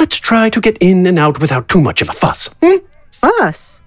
let's 0.00 0.16
try 0.16 0.48
to 0.48 0.62
get 0.62 0.78
in 0.78 1.06
and 1.06 1.18
out 1.18 1.42
without 1.42 1.68
too 1.68 1.82
much 1.82 2.00
of 2.00 2.08
a 2.08 2.14
fuss. 2.14 2.48
Hmm? 2.62 2.78
Fuss? 3.12 3.82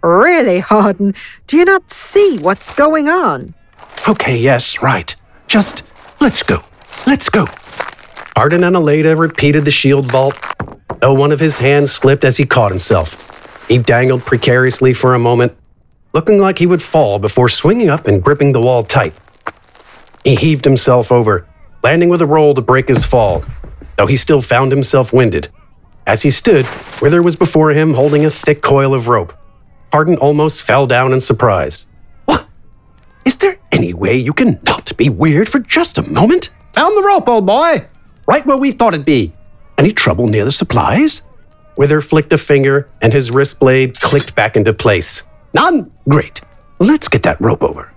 Really, 0.00 0.60
Hardin? 0.60 1.12
Do 1.48 1.56
you 1.56 1.64
not 1.64 1.90
see 1.90 2.38
what's 2.38 2.72
going 2.72 3.08
on? 3.08 3.52
Okay, 4.08 4.36
yes, 4.36 4.80
right. 4.80 5.12
Just 5.48 5.82
let's 6.20 6.44
go. 6.44 6.62
Let's 7.04 7.28
go. 7.28 7.46
Hardin 8.36 8.62
and 8.62 8.76
Aleda 8.76 9.18
repeated 9.18 9.64
the 9.64 9.72
shield 9.72 10.08
vault, 10.12 10.38
though 11.04 11.12
one 11.12 11.32
of 11.32 11.38
his 11.38 11.58
hands 11.58 11.92
slipped 11.92 12.24
as 12.24 12.38
he 12.38 12.46
caught 12.46 12.70
himself. 12.70 13.68
He 13.68 13.76
dangled 13.76 14.22
precariously 14.22 14.94
for 14.94 15.12
a 15.12 15.18
moment, 15.18 15.54
looking 16.14 16.38
like 16.38 16.58
he 16.58 16.66
would 16.66 16.80
fall 16.80 17.18
before 17.18 17.50
swinging 17.50 17.90
up 17.90 18.06
and 18.06 18.24
gripping 18.24 18.52
the 18.52 18.62
wall 18.62 18.82
tight. 18.82 19.12
He 20.24 20.34
heaved 20.34 20.64
himself 20.64 21.12
over, 21.12 21.46
landing 21.82 22.08
with 22.08 22.22
a 22.22 22.26
roll 22.26 22.54
to 22.54 22.62
break 22.62 22.88
his 22.88 23.04
fall, 23.04 23.44
though 23.98 24.06
he 24.06 24.16
still 24.16 24.40
found 24.40 24.72
himself 24.72 25.12
winded. 25.12 25.48
As 26.06 26.22
he 26.22 26.30
stood, 26.30 26.66
Wither 27.02 27.22
was 27.22 27.36
before 27.36 27.72
him 27.72 27.92
holding 27.92 28.24
a 28.24 28.30
thick 28.30 28.62
coil 28.62 28.94
of 28.94 29.06
rope. 29.06 29.34
Hardin 29.92 30.16
almost 30.16 30.62
fell 30.62 30.86
down 30.86 31.12
in 31.12 31.20
surprise. 31.20 31.84
What? 32.24 32.46
Is 33.26 33.36
there 33.36 33.58
any 33.70 33.92
way 33.92 34.16
you 34.16 34.32
can 34.32 34.58
not 34.62 34.96
be 34.96 35.10
weird 35.10 35.50
for 35.50 35.58
just 35.58 35.98
a 35.98 36.10
moment? 36.10 36.48
Found 36.72 36.96
the 36.96 37.06
rope, 37.06 37.28
old 37.28 37.44
boy. 37.44 37.86
Right 38.26 38.46
where 38.46 38.56
we 38.56 38.72
thought 38.72 38.94
it'd 38.94 39.04
be. 39.04 39.34
Any 39.76 39.92
trouble 39.92 40.28
near 40.28 40.44
the 40.44 40.52
supplies? 40.52 41.22
Wither 41.76 42.00
flicked 42.00 42.32
a 42.32 42.38
finger 42.38 42.88
and 43.02 43.12
his 43.12 43.30
wrist 43.30 43.58
blade 43.58 44.00
clicked 44.00 44.34
back 44.34 44.56
into 44.56 44.72
place. 44.72 45.24
None. 45.52 45.90
Great. 46.08 46.40
Let's 46.78 47.08
get 47.08 47.22
that 47.24 47.40
rope 47.40 47.62
over. 47.62 47.92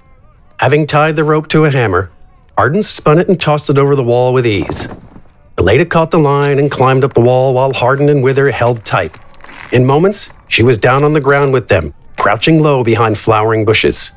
Having 0.59 0.87
tied 0.87 1.15
the 1.15 1.23
rope 1.23 1.47
to 1.49 1.65
a 1.65 1.71
hammer, 1.71 2.11
Hardin 2.57 2.81
spun 2.81 3.19
it 3.19 3.29
and 3.29 3.39
tossed 3.39 3.69
it 3.69 3.77
over 3.77 3.95
the 3.95 4.03
wall 4.03 4.33
with 4.33 4.47
ease. 4.47 4.87
Aleda 5.57 5.87
caught 5.87 6.11
the 6.11 6.19
line 6.19 6.57
and 6.57 6.71
climbed 6.71 7.03
up 7.03 7.13
the 7.13 7.21
wall 7.21 7.53
while 7.53 7.73
Hardin 7.73 8.09
and 8.09 8.23
Wither 8.23 8.49
held 8.49 8.83
tight. 8.83 9.19
In 9.71 9.85
moments, 9.85 10.33
she 10.47 10.63
was 10.63 10.77
down 10.77 11.03
on 11.03 11.13
the 11.13 11.21
ground 11.21 11.53
with 11.53 11.67
them, 11.67 11.93
crouching 12.17 12.61
low 12.61 12.83
behind 12.83 13.17
flowering 13.17 13.65
bushes. 13.65 14.11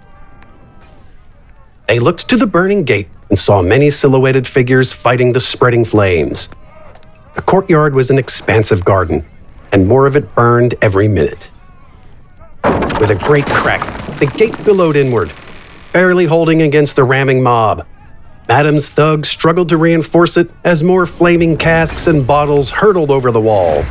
They 1.86 1.98
looked 1.98 2.28
to 2.28 2.36
the 2.36 2.46
burning 2.46 2.84
gate 2.84 3.08
and 3.28 3.38
saw 3.38 3.60
many 3.62 3.90
silhouetted 3.90 4.46
figures 4.46 4.92
fighting 4.92 5.32
the 5.32 5.40
spreading 5.40 5.84
flames. 5.84 6.48
The 7.40 7.46
courtyard 7.46 7.94
was 7.94 8.10
an 8.10 8.18
expansive 8.18 8.84
garden, 8.84 9.24
and 9.72 9.88
more 9.88 10.06
of 10.06 10.14
it 10.14 10.34
burned 10.34 10.74
every 10.82 11.08
minute. 11.08 11.50
With 13.00 13.10
a 13.10 13.18
great 13.18 13.46
crack, 13.46 13.80
the 14.18 14.26
gate 14.26 14.62
billowed 14.62 14.94
inward, 14.94 15.32
barely 15.90 16.26
holding 16.26 16.60
against 16.60 16.96
the 16.96 17.04
ramming 17.04 17.42
mob. 17.42 17.86
Madam's 18.46 18.90
thugs 18.90 19.30
struggled 19.30 19.70
to 19.70 19.78
reinforce 19.78 20.36
it 20.36 20.50
as 20.64 20.82
more 20.82 21.06
flaming 21.06 21.56
casks 21.56 22.06
and 22.06 22.26
bottles 22.26 22.68
hurtled 22.68 23.10
over 23.10 23.30
the 23.30 23.40
wall. 23.40 23.84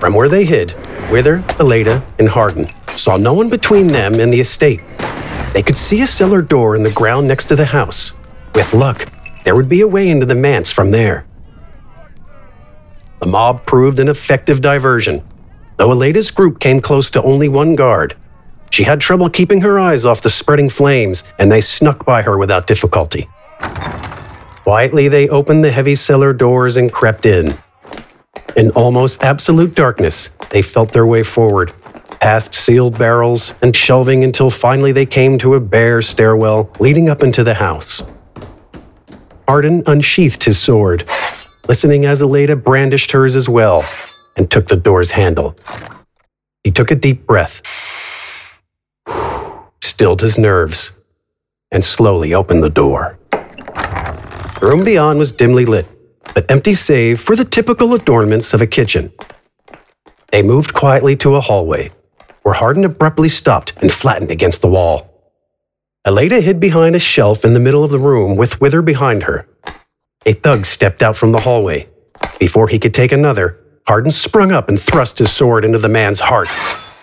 From 0.00 0.12
where 0.12 0.28
they 0.28 0.44
hid, 0.44 0.74
Wither, 1.08 1.38
Aleda, 1.60 2.04
and 2.18 2.30
Hardin 2.30 2.66
saw 2.96 3.16
no 3.16 3.32
one 3.32 3.48
between 3.48 3.86
them 3.86 4.14
and 4.14 4.32
the 4.32 4.40
estate. 4.40 4.80
They 5.52 5.62
could 5.62 5.76
see 5.76 6.00
a 6.00 6.06
cellar 6.08 6.42
door 6.42 6.74
in 6.74 6.82
the 6.82 6.90
ground 6.90 7.28
next 7.28 7.46
to 7.46 7.54
the 7.54 7.66
house. 7.66 8.12
With 8.56 8.74
luck, 8.74 9.08
there 9.44 9.54
would 9.54 9.68
be 9.68 9.82
a 9.82 9.86
way 9.86 10.08
into 10.08 10.26
the 10.26 10.34
manse 10.34 10.72
from 10.72 10.90
there. 10.90 11.26
The 13.20 13.26
mob 13.26 13.66
proved 13.66 13.98
an 13.98 14.08
effective 14.08 14.60
diversion, 14.60 15.22
though 15.76 15.92
Aleda's 15.92 16.30
group 16.30 16.60
came 16.60 16.80
close 16.80 17.10
to 17.10 17.22
only 17.22 17.48
one 17.48 17.74
guard. 17.74 18.16
She 18.70 18.84
had 18.84 19.00
trouble 19.00 19.30
keeping 19.30 19.62
her 19.62 19.78
eyes 19.78 20.04
off 20.04 20.22
the 20.22 20.30
spreading 20.30 20.68
flames, 20.68 21.24
and 21.38 21.50
they 21.50 21.60
snuck 21.60 22.04
by 22.04 22.22
her 22.22 22.36
without 22.36 22.66
difficulty. 22.66 23.28
Quietly, 24.64 25.08
they 25.08 25.28
opened 25.28 25.64
the 25.64 25.70
heavy 25.70 25.94
cellar 25.94 26.32
doors 26.32 26.76
and 26.76 26.92
crept 26.92 27.24
in. 27.24 27.56
In 28.56 28.70
almost 28.70 29.22
absolute 29.22 29.74
darkness, 29.74 30.30
they 30.50 30.62
felt 30.62 30.92
their 30.92 31.06
way 31.06 31.22
forward, 31.22 31.72
past 32.20 32.54
sealed 32.54 32.98
barrels 32.98 33.54
and 33.62 33.76
shelving 33.76 34.24
until 34.24 34.50
finally 34.50 34.92
they 34.92 35.06
came 35.06 35.38
to 35.38 35.54
a 35.54 35.60
bare 35.60 36.02
stairwell 36.02 36.70
leading 36.80 37.08
up 37.08 37.22
into 37.22 37.44
the 37.44 37.54
house. 37.54 38.02
Hardin 39.46 39.82
unsheathed 39.86 40.42
his 40.44 40.58
sword, 40.58 41.08
listening 41.68 42.04
as 42.06 42.22
Aleda 42.22 42.62
brandished 42.62 43.12
hers 43.12 43.36
as 43.36 43.48
well, 43.48 43.84
and 44.36 44.50
took 44.50 44.68
the 44.68 44.76
door's 44.76 45.12
handle. 45.12 45.56
He 46.62 46.70
took 46.70 46.90
a 46.90 46.96
deep 46.96 47.26
breath, 47.26 47.62
stilled 49.82 50.20
his 50.20 50.38
nerves, 50.38 50.92
and 51.70 51.84
slowly 51.84 52.34
opened 52.34 52.62
the 52.62 52.70
door. 52.70 53.18
The 53.30 54.68
room 54.70 54.84
beyond 54.84 55.18
was 55.18 55.32
dimly 55.32 55.64
lit, 55.64 55.86
but 56.34 56.50
empty 56.50 56.74
save 56.74 57.20
for 57.20 57.36
the 57.36 57.44
typical 57.44 57.94
adornments 57.94 58.52
of 58.54 58.60
a 58.60 58.66
kitchen. 58.66 59.12
They 60.32 60.42
moved 60.42 60.74
quietly 60.74 61.16
to 61.16 61.34
a 61.34 61.40
hallway, 61.40 61.90
where 62.42 62.54
Hardin 62.54 62.84
abruptly 62.84 63.28
stopped 63.28 63.74
and 63.80 63.92
flattened 63.92 64.30
against 64.30 64.60
the 64.60 64.68
wall. 64.68 65.12
Aleda 66.06 66.40
hid 66.40 66.60
behind 66.60 66.94
a 66.94 67.00
shelf 67.00 67.44
in 67.44 67.52
the 67.54 67.60
middle 67.60 67.82
of 67.82 67.90
the 67.90 67.98
room 67.98 68.36
with 68.36 68.60
Wither 68.60 68.82
behind 68.82 69.24
her. 69.24 69.48
A 70.26 70.32
thug 70.32 70.66
stepped 70.66 71.04
out 71.04 71.16
from 71.16 71.30
the 71.30 71.40
hallway. 71.40 71.88
Before 72.40 72.66
he 72.66 72.80
could 72.80 72.92
take 72.92 73.12
another, 73.12 73.60
Hardin 73.86 74.10
sprung 74.10 74.50
up 74.50 74.68
and 74.68 74.80
thrust 74.80 75.18
his 75.18 75.30
sword 75.30 75.64
into 75.64 75.78
the 75.78 75.88
man's 75.88 76.18
heart. 76.18 76.48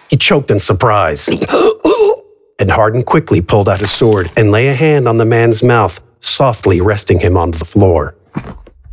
He 0.09 0.17
choked 0.17 0.51
in 0.51 0.59
surprise. 0.59 1.29
and 2.59 2.69
Hardin 2.69 3.03
quickly 3.03 3.39
pulled 3.39 3.69
out 3.69 3.79
his 3.79 3.91
sword 3.91 4.29
and 4.35 4.51
lay 4.51 4.67
a 4.67 4.73
hand 4.75 5.07
on 5.07 5.17
the 5.17 5.25
man's 5.25 5.63
mouth, 5.63 6.01
softly 6.19 6.81
resting 6.81 7.21
him 7.21 7.37
on 7.37 7.51
the 7.51 7.63
floor. 7.63 8.15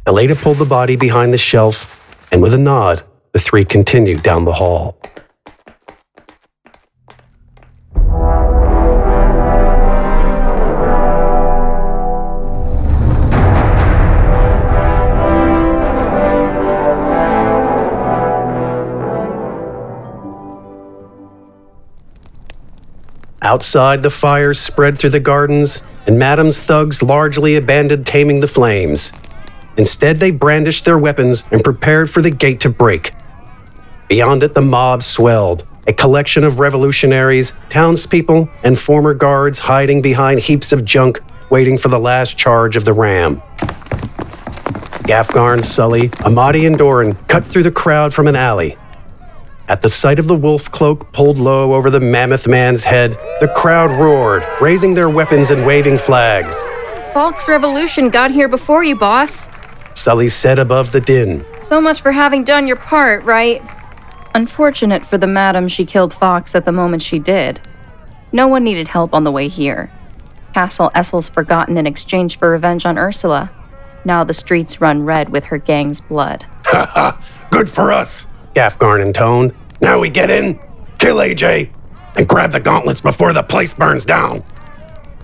Aleda 0.06 0.40
pulled 0.40 0.58
the 0.58 0.64
body 0.64 0.94
behind 0.94 1.34
the 1.34 1.38
shelf, 1.38 2.28
and 2.30 2.40
with 2.40 2.54
a 2.54 2.58
nod, 2.58 3.02
the 3.32 3.40
three 3.40 3.64
continued 3.64 4.22
down 4.22 4.44
the 4.44 4.52
hall. 4.52 4.96
Outside, 23.42 24.02
the 24.02 24.10
fires 24.10 24.60
spread 24.60 24.98
through 24.98 25.10
the 25.10 25.20
gardens, 25.20 25.82
and 26.06 26.18
Madam's 26.18 26.60
thugs 26.60 27.02
largely 27.02 27.56
abandoned 27.56 28.06
taming 28.06 28.40
the 28.40 28.46
flames. 28.46 29.12
Instead, 29.76 30.20
they 30.20 30.30
brandished 30.30 30.84
their 30.84 30.98
weapons 30.98 31.44
and 31.50 31.64
prepared 31.64 32.10
for 32.10 32.20
the 32.20 32.30
gate 32.30 32.60
to 32.60 32.68
break. 32.68 33.12
Beyond 34.08 34.42
it, 34.42 34.54
the 34.54 34.60
mob 34.60 35.02
swelled, 35.02 35.64
a 35.86 35.92
collection 35.92 36.44
of 36.44 36.58
revolutionaries, 36.58 37.54
townspeople, 37.70 38.50
and 38.62 38.78
former 38.78 39.14
guards 39.14 39.60
hiding 39.60 40.02
behind 40.02 40.40
heaps 40.40 40.72
of 40.72 40.84
junk, 40.84 41.20
waiting 41.48 41.78
for 41.78 41.88
the 41.88 41.98
last 41.98 42.36
charge 42.36 42.76
of 42.76 42.84
the 42.84 42.92
ram. 42.92 43.42
Gafgarn, 45.08 45.64
Sully, 45.64 46.10
Amadi, 46.24 46.66
and 46.66 46.76
Doran 46.76 47.14
cut 47.26 47.46
through 47.46 47.62
the 47.62 47.72
crowd 47.72 48.12
from 48.12 48.28
an 48.28 48.36
alley. 48.36 48.76
At 49.70 49.82
the 49.82 49.88
sight 49.88 50.18
of 50.18 50.26
the 50.26 50.34
wolf 50.34 50.68
cloak 50.72 51.12
pulled 51.12 51.38
low 51.38 51.74
over 51.74 51.90
the 51.90 52.00
mammoth 52.00 52.48
man's 52.48 52.82
head, 52.82 53.12
the 53.38 53.46
crowd 53.56 53.92
roared, 53.92 54.42
raising 54.60 54.94
their 54.94 55.08
weapons 55.08 55.52
and 55.52 55.64
waving 55.64 55.96
flags. 55.96 56.60
Falk's 57.12 57.46
revolution 57.46 58.08
got 58.08 58.32
here 58.32 58.48
before 58.48 58.82
you, 58.82 58.96
boss. 58.96 59.48
Sully 59.94 60.28
said 60.28 60.58
above 60.58 60.90
the 60.90 61.00
din. 61.00 61.44
So 61.62 61.80
much 61.80 62.00
for 62.00 62.10
having 62.10 62.42
done 62.42 62.66
your 62.66 62.78
part, 62.78 63.22
right? 63.22 63.62
Unfortunate 64.34 65.04
for 65.04 65.18
the 65.18 65.28
madam 65.28 65.68
she 65.68 65.86
killed 65.86 66.12
Fox 66.12 66.56
at 66.56 66.64
the 66.64 66.72
moment 66.72 67.00
she 67.00 67.20
did. 67.20 67.60
No 68.32 68.48
one 68.48 68.64
needed 68.64 68.88
help 68.88 69.14
on 69.14 69.22
the 69.22 69.30
way 69.30 69.46
here. 69.46 69.92
Castle 70.52 70.90
Essel's 70.96 71.28
forgotten 71.28 71.78
in 71.78 71.86
exchange 71.86 72.36
for 72.36 72.50
revenge 72.50 72.84
on 72.84 72.98
Ursula. 72.98 73.52
Now 74.04 74.24
the 74.24 74.34
streets 74.34 74.80
run 74.80 75.04
red 75.04 75.28
with 75.28 75.44
her 75.44 75.58
gang's 75.58 76.00
blood. 76.00 76.44
Ha 76.64 76.86
ha! 76.92 77.48
Good 77.52 77.68
for 77.68 77.92
us! 77.92 78.26
Gafgarn 78.54 79.04
intoned. 79.04 79.54
Now 79.80 79.98
we 79.98 80.10
get 80.10 80.30
in, 80.30 80.58
kill 80.98 81.16
AJ, 81.16 81.70
and 82.16 82.28
grab 82.28 82.52
the 82.52 82.60
gauntlets 82.60 83.00
before 83.00 83.32
the 83.32 83.42
place 83.42 83.72
burns 83.72 84.04
down. 84.04 84.42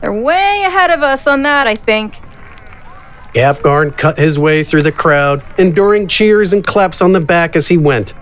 They're 0.00 0.12
way 0.12 0.64
ahead 0.66 0.90
of 0.90 1.02
us 1.02 1.26
on 1.26 1.42
that, 1.42 1.66
I 1.66 1.74
think. 1.74 2.20
Gafgarn 3.34 3.96
cut 3.96 4.18
his 4.18 4.38
way 4.38 4.64
through 4.64 4.82
the 4.82 4.92
crowd, 4.92 5.42
enduring 5.58 6.08
cheers 6.08 6.52
and 6.52 6.64
claps 6.64 7.02
on 7.02 7.12
the 7.12 7.20
back 7.20 7.56
as 7.56 7.68
he 7.68 7.76
went. 7.76 8.14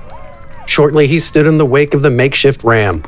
Shortly, 0.66 1.06
he 1.06 1.18
stood 1.18 1.46
in 1.46 1.58
the 1.58 1.66
wake 1.66 1.94
of 1.94 2.02
the 2.02 2.10
makeshift 2.10 2.64
ram, 2.64 3.04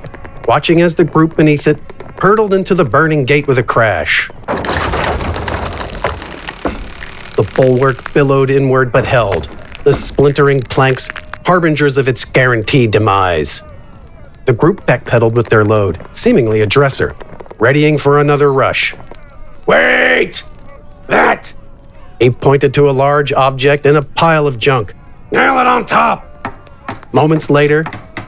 watching 0.47 0.83
as 0.83 0.95
the 0.95 1.05
group 1.05 1.37
beneath 1.37 1.67
it 1.67 1.81
hurtled 2.21 2.55
into 2.55 2.75
the 2.75 2.85
burning 2.85 3.25
gate 3.25 3.47
with 3.47 3.59
a 3.59 3.63
crash. 3.63 4.29
The 7.37 7.51
bulwark 7.57 8.13
billowed 8.15 8.51
inward 8.51 8.91
but 8.93 9.07
held, 9.07 9.45
the 9.85 9.93
splintering 9.93 10.61
planks 10.61 11.09
harbingers 11.47 11.97
of 11.97 12.09
its 12.09 12.25
guaranteed 12.25 12.91
demise. 12.91 13.63
The 14.47 14.53
group 14.53 14.85
backpedaled 14.85 15.35
with 15.35 15.49
their 15.49 15.65
load, 15.65 16.05
seemingly 16.13 16.61
a 16.61 16.67
dresser, 16.67 17.15
readying 17.61 17.99
for 17.99 18.21
another 18.21 18.53
rush. 18.53 18.97
Wait! 19.65 20.43
That! 21.07 21.55
He 22.19 22.31
pointed 22.31 22.75
to 22.75 22.91
a 22.91 22.93
large 22.93 23.33
object 23.33 23.87
in 23.87 23.95
a 23.95 24.03
pile 24.03 24.49
of 24.49 24.59
junk. 24.59 24.95
Nail 25.31 25.61
it 25.61 25.69
on 25.69 25.87
top! 25.87 26.25
Moments 27.13 27.49
later, 27.49 27.85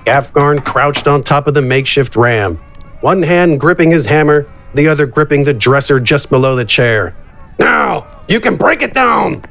Gafgarn 0.06 0.64
crouched 0.64 1.08
on 1.08 1.25
top 1.25 1.48
of 1.48 1.54
the 1.54 1.62
makeshift 1.62 2.14
ram, 2.14 2.56
one 3.00 3.25
hand 3.25 3.58
gripping 3.58 3.90
his 3.90 4.06
hammer, 4.06 4.46
the 4.75 4.87
other 4.87 5.06
gripping 5.06 5.42
the 5.42 5.52
dresser 5.52 5.98
just 5.98 6.30
below 6.30 6.54
the 6.54 6.64
chair. 6.64 7.16
Now, 7.58 8.22
you 8.28 8.38
can 8.38 8.56
break 8.56 8.82
it 8.82 8.95
down! 8.95 9.43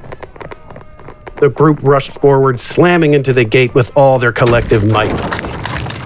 The 1.39 1.49
group 1.49 1.83
rushed 1.83 2.19
forward, 2.19 2.59
slamming 2.59 3.13
into 3.13 3.31
the 3.31 3.43
gate 3.43 3.75
with 3.75 3.95
all 3.95 4.17
their 4.17 4.31
collective 4.31 4.83
might. 4.89 5.15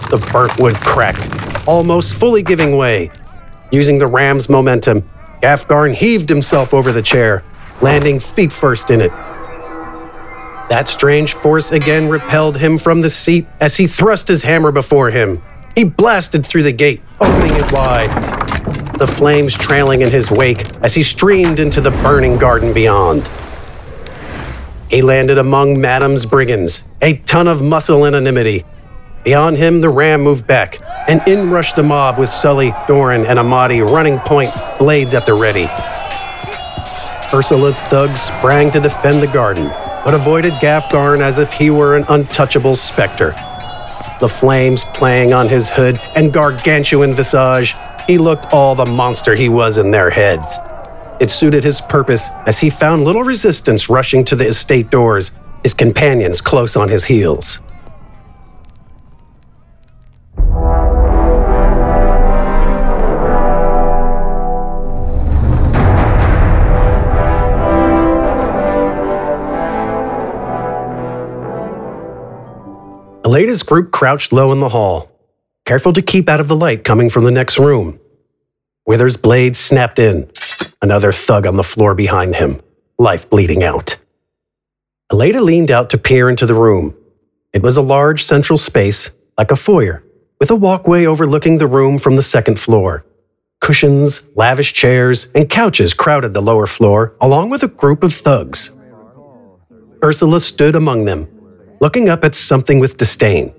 The 0.10 0.30
burnt 0.34 0.60
wood 0.60 0.76
cracked, 0.76 1.66
almost 1.66 2.16
fully 2.16 2.44
giving 2.44 2.76
way. 2.76 3.12
Using 3.72 3.98
the 3.98 4.08
ram's 4.08 4.50
momentum, 4.50 5.10
Gafgarn 5.42 5.94
heaved 5.94 6.28
himself 6.28 6.74
over 6.74 6.92
the 6.92 7.02
chair, 7.02 7.46
landing 7.82 8.20
feet 8.20 8.52
first 8.52 8.92
in 8.92 9.00
it. 9.00 9.12
That 10.70 10.90
strange 10.90 11.34
force 11.34 11.72
again 11.72 12.10
repelled 12.10 12.58
him 12.58 12.78
from 12.78 13.00
the 13.00 13.10
seat 13.10 13.48
as 13.62 13.78
he 13.78 13.88
thrust 13.88 14.28
his 14.28 14.44
hammer 14.44 14.74
before 14.74 15.12
him. 15.12 15.42
He 15.76 15.86
blasted 15.86 16.46
through 16.46 16.64
the 16.64 16.74
gate, 16.74 17.02
opening 17.22 17.56
it 17.56 17.72
wide, 17.72 18.12
the 19.00 19.08
flames 19.08 19.54
trailing 19.54 20.02
in 20.02 20.12
his 20.12 20.30
wake 20.30 20.66
as 20.84 20.94
he 20.94 21.04
streamed 21.04 21.60
into 21.62 21.80
the 21.80 21.92
burning 21.92 22.38
garden 22.38 22.74
beyond. 22.74 23.26
He 24.92 25.02
landed 25.02 25.38
among 25.38 25.80
Madam's 25.80 26.26
brigands, 26.26 26.86
a 27.02 27.16
ton 27.20 27.48
of 27.48 27.62
muscle 27.62 28.04
and 28.04 28.14
anonymity. 28.14 28.66
Beyond 29.24 29.56
him, 29.56 29.80
the 29.80 29.88
ram 29.88 30.20
moved 30.20 30.46
back, 30.46 30.80
and 31.08 31.26
in 31.26 31.50
rushed 31.50 31.78
the 31.78 31.84
mob 31.84 32.18
with 32.20 32.30
Sully, 32.30 32.74
Doran, 32.90 33.26
and 33.26 33.40
Amadi 33.40 33.80
running 33.80 34.20
point, 34.20 34.50
blades 34.78 35.14
at 35.14 35.26
the 35.26 35.34
ready. 35.34 35.70
Ursula's 37.34 37.80
thugs 37.84 38.20
sprang 38.20 38.70
to 38.72 38.82
defend 38.82 39.22
the 39.22 39.32
garden, 39.32 39.70
but 40.04 40.14
avoided 40.14 40.52
Gafgarn 40.56 41.22
as 41.22 41.40
if 41.40 41.54
he 41.54 41.70
were 41.70 41.96
an 41.96 42.04
untouchable 42.10 42.76
specter. 42.76 43.30
The 44.20 44.28
flames 44.28 44.84
playing 44.94 45.32
on 45.32 45.48
his 45.48 45.70
hood 45.70 46.02
and 46.18 46.34
gargantuan 46.34 47.14
visage, 47.14 47.78
he 48.08 48.18
looked 48.18 48.52
all 48.52 48.76
the 48.76 48.86
monster 48.86 49.36
he 49.36 49.48
was 49.48 49.78
in 49.78 49.92
their 49.92 50.10
heads. 50.10 50.58
It 51.22 51.30
suited 51.30 51.64
his 51.64 51.80
purpose 51.80 52.32
as 52.48 52.62
he 52.62 52.72
found 52.72 53.04
little 53.04 53.24
resistance 53.24 53.92
rushing 53.92 54.26
to 54.26 54.36
the 54.36 54.48
estate 54.48 54.90
doors, 54.90 55.30
his 55.62 55.76
companions 55.76 56.42
close 56.42 56.76
on 56.76 56.90
his 56.90 57.04
heels. 57.04 57.60
Aleda's 73.24 73.62
group 73.62 73.92
crouched 73.92 74.34
low 74.34 74.52
in 74.52 74.60
the 74.60 74.70
hall, 74.70 75.12
careful 75.66 75.94
to 75.94 76.02
keep 76.02 76.28
out 76.28 76.40
of 76.40 76.48
the 76.48 76.56
light 76.56 76.84
coming 76.84 77.12
from 77.12 77.26
the 77.26 77.32
next 77.32 77.60
room. 77.60 78.00
Wither's 78.88 79.18
blade 79.18 79.56
snapped 79.56 80.00
in, 80.00 80.28
another 80.82 81.12
thug 81.12 81.46
on 81.46 81.58
the 81.58 81.64
floor 81.64 81.94
behind 81.94 82.36
him, 82.36 82.62
life 82.98 83.30
bleeding 83.30 83.64
out. 83.64 83.98
Aleda 85.12 85.42
leaned 85.42 85.72
out 85.72 85.90
to 85.90 85.98
peer 85.98 86.30
into 86.30 86.46
the 86.46 86.54
room. 86.54 86.96
It 87.54 87.62
was 87.62 87.78
a 87.78 87.82
large 87.82 88.24
central 88.24 88.58
space, 88.58 89.10
like 89.38 89.52
a 89.52 89.56
foyer, 89.56 90.04
with 90.40 90.50
a 90.50 90.56
walkway 90.56 91.06
overlooking 91.06 91.58
the 91.58 91.68
room 91.68 92.00
from 92.00 92.16
the 92.16 92.22
second 92.22 92.60
floor. 92.60 93.06
Cushions, 93.60 94.30
lavish 94.36 94.74
chairs, 94.74 95.28
and 95.36 95.50
couches 95.50 95.94
crowded 95.94 96.34
the 96.34 96.42
lower 96.42 96.66
floor, 96.66 97.16
along 97.22 97.50
with 97.50 97.62
a 97.62 97.68
group 97.68 98.04
of 98.04 98.14
thugs. 98.14 98.76
Ursula 100.04 100.40
stood 100.40 100.76
among 100.76 101.06
them, 101.06 101.28
looking 101.80 102.10
up 102.10 102.24
at 102.24 102.34
something 102.34 102.80
with 102.80 102.98
disdain. 102.98 103.54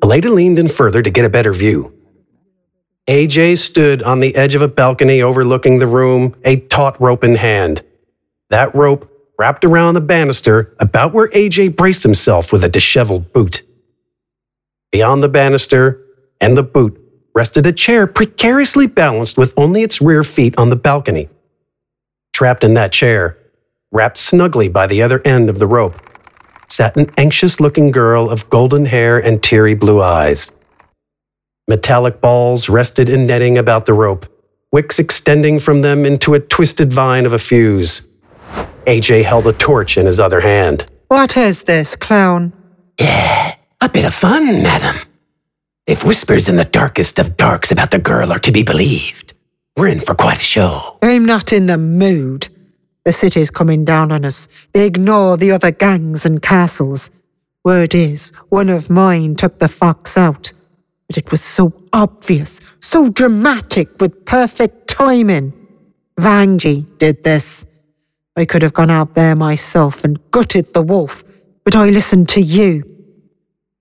Aleda 0.00 0.32
leaned 0.32 0.58
in 0.58 0.68
further 0.68 1.02
to 1.02 1.10
get 1.10 1.24
a 1.24 1.28
better 1.28 1.52
view. 1.52 1.92
AJ 3.08 3.58
stood 3.58 4.00
on 4.04 4.20
the 4.20 4.36
edge 4.36 4.54
of 4.54 4.62
a 4.62 4.68
balcony 4.68 5.20
overlooking 5.20 5.80
the 5.80 5.88
room, 5.88 6.36
a 6.44 6.60
taut 6.60 7.00
rope 7.00 7.24
in 7.24 7.34
hand. 7.34 7.82
That 8.48 8.72
rope 8.76 9.10
wrapped 9.36 9.64
around 9.64 9.94
the 9.94 10.00
banister 10.00 10.72
about 10.78 11.12
where 11.12 11.28
AJ 11.30 11.74
braced 11.74 12.04
himself 12.04 12.52
with 12.52 12.62
a 12.62 12.68
disheveled 12.68 13.32
boot. 13.32 13.62
Beyond 14.92 15.20
the 15.20 15.28
banister 15.28 16.00
and 16.40 16.56
the 16.56 16.62
boot 16.62 16.96
rested 17.34 17.66
a 17.66 17.72
chair 17.72 18.06
precariously 18.06 18.86
balanced 18.86 19.36
with 19.36 19.52
only 19.56 19.82
its 19.82 20.00
rear 20.00 20.22
feet 20.22 20.54
on 20.56 20.70
the 20.70 20.76
balcony. 20.76 21.28
Trapped 22.32 22.62
in 22.62 22.74
that 22.74 22.92
chair, 22.92 23.36
wrapped 23.90 24.18
snugly 24.18 24.68
by 24.68 24.86
the 24.86 25.02
other 25.02 25.20
end 25.24 25.50
of 25.50 25.58
the 25.58 25.66
rope, 25.66 25.96
sat 26.68 26.96
an 26.96 27.10
anxious 27.16 27.58
looking 27.58 27.90
girl 27.90 28.30
of 28.30 28.48
golden 28.48 28.86
hair 28.86 29.18
and 29.18 29.42
teary 29.42 29.74
blue 29.74 30.00
eyes. 30.00 30.52
Metallic 31.68 32.20
balls 32.20 32.68
rested 32.68 33.08
in 33.08 33.26
netting 33.26 33.56
about 33.56 33.86
the 33.86 33.94
rope, 33.94 34.26
wicks 34.72 34.98
extending 34.98 35.60
from 35.60 35.82
them 35.82 36.04
into 36.04 36.34
a 36.34 36.40
twisted 36.40 36.92
vine 36.92 37.24
of 37.24 37.32
a 37.32 37.38
fuse. 37.38 38.06
AJ 38.86 39.24
held 39.24 39.46
a 39.46 39.52
torch 39.52 39.96
in 39.96 40.06
his 40.06 40.18
other 40.18 40.40
hand. 40.40 40.86
What 41.08 41.36
is 41.36 41.62
this, 41.64 41.94
clown? 41.94 42.52
Yeah, 42.98 43.54
a 43.80 43.88
bit 43.88 44.04
of 44.04 44.12
fun, 44.12 44.62
madam. 44.62 45.00
If 45.86 46.04
whispers 46.04 46.48
in 46.48 46.56
the 46.56 46.64
darkest 46.64 47.18
of 47.18 47.36
darks 47.36 47.70
about 47.70 47.90
the 47.92 47.98
girl 47.98 48.32
are 48.32 48.38
to 48.40 48.52
be 48.52 48.62
believed, 48.62 49.34
we're 49.76 49.88
in 49.88 50.00
for 50.00 50.14
quite 50.14 50.38
a 50.38 50.42
show. 50.42 50.98
I'm 51.02 51.24
not 51.24 51.52
in 51.52 51.66
the 51.66 51.78
mood. 51.78 52.48
The 53.04 53.12
city's 53.12 53.50
coming 53.50 53.84
down 53.84 54.12
on 54.12 54.24
us. 54.24 54.48
They 54.72 54.86
ignore 54.86 55.36
the 55.36 55.52
other 55.52 55.70
gangs 55.70 56.24
and 56.26 56.42
castles. 56.42 57.10
Word 57.64 57.94
is, 57.94 58.30
one 58.48 58.68
of 58.68 58.90
mine 58.90 59.36
took 59.36 59.58
the 59.58 59.68
fox 59.68 60.16
out. 60.16 60.51
But 61.12 61.18
it 61.18 61.30
was 61.30 61.42
so 61.42 61.74
obvious, 61.92 62.58
so 62.80 63.10
dramatic, 63.10 64.00
with 64.00 64.24
perfect 64.24 64.88
timing. 64.88 65.52
Vanjie 66.18 66.86
did 66.96 67.22
this. 67.22 67.66
I 68.34 68.46
could 68.46 68.62
have 68.62 68.72
gone 68.72 68.90
out 68.90 69.12
there 69.12 69.36
myself 69.36 70.04
and 70.04 70.18
gutted 70.30 70.72
the 70.72 70.80
wolf, 70.80 71.22
but 71.64 71.76
I 71.76 71.90
listened 71.90 72.30
to 72.30 72.40
you. 72.40 72.84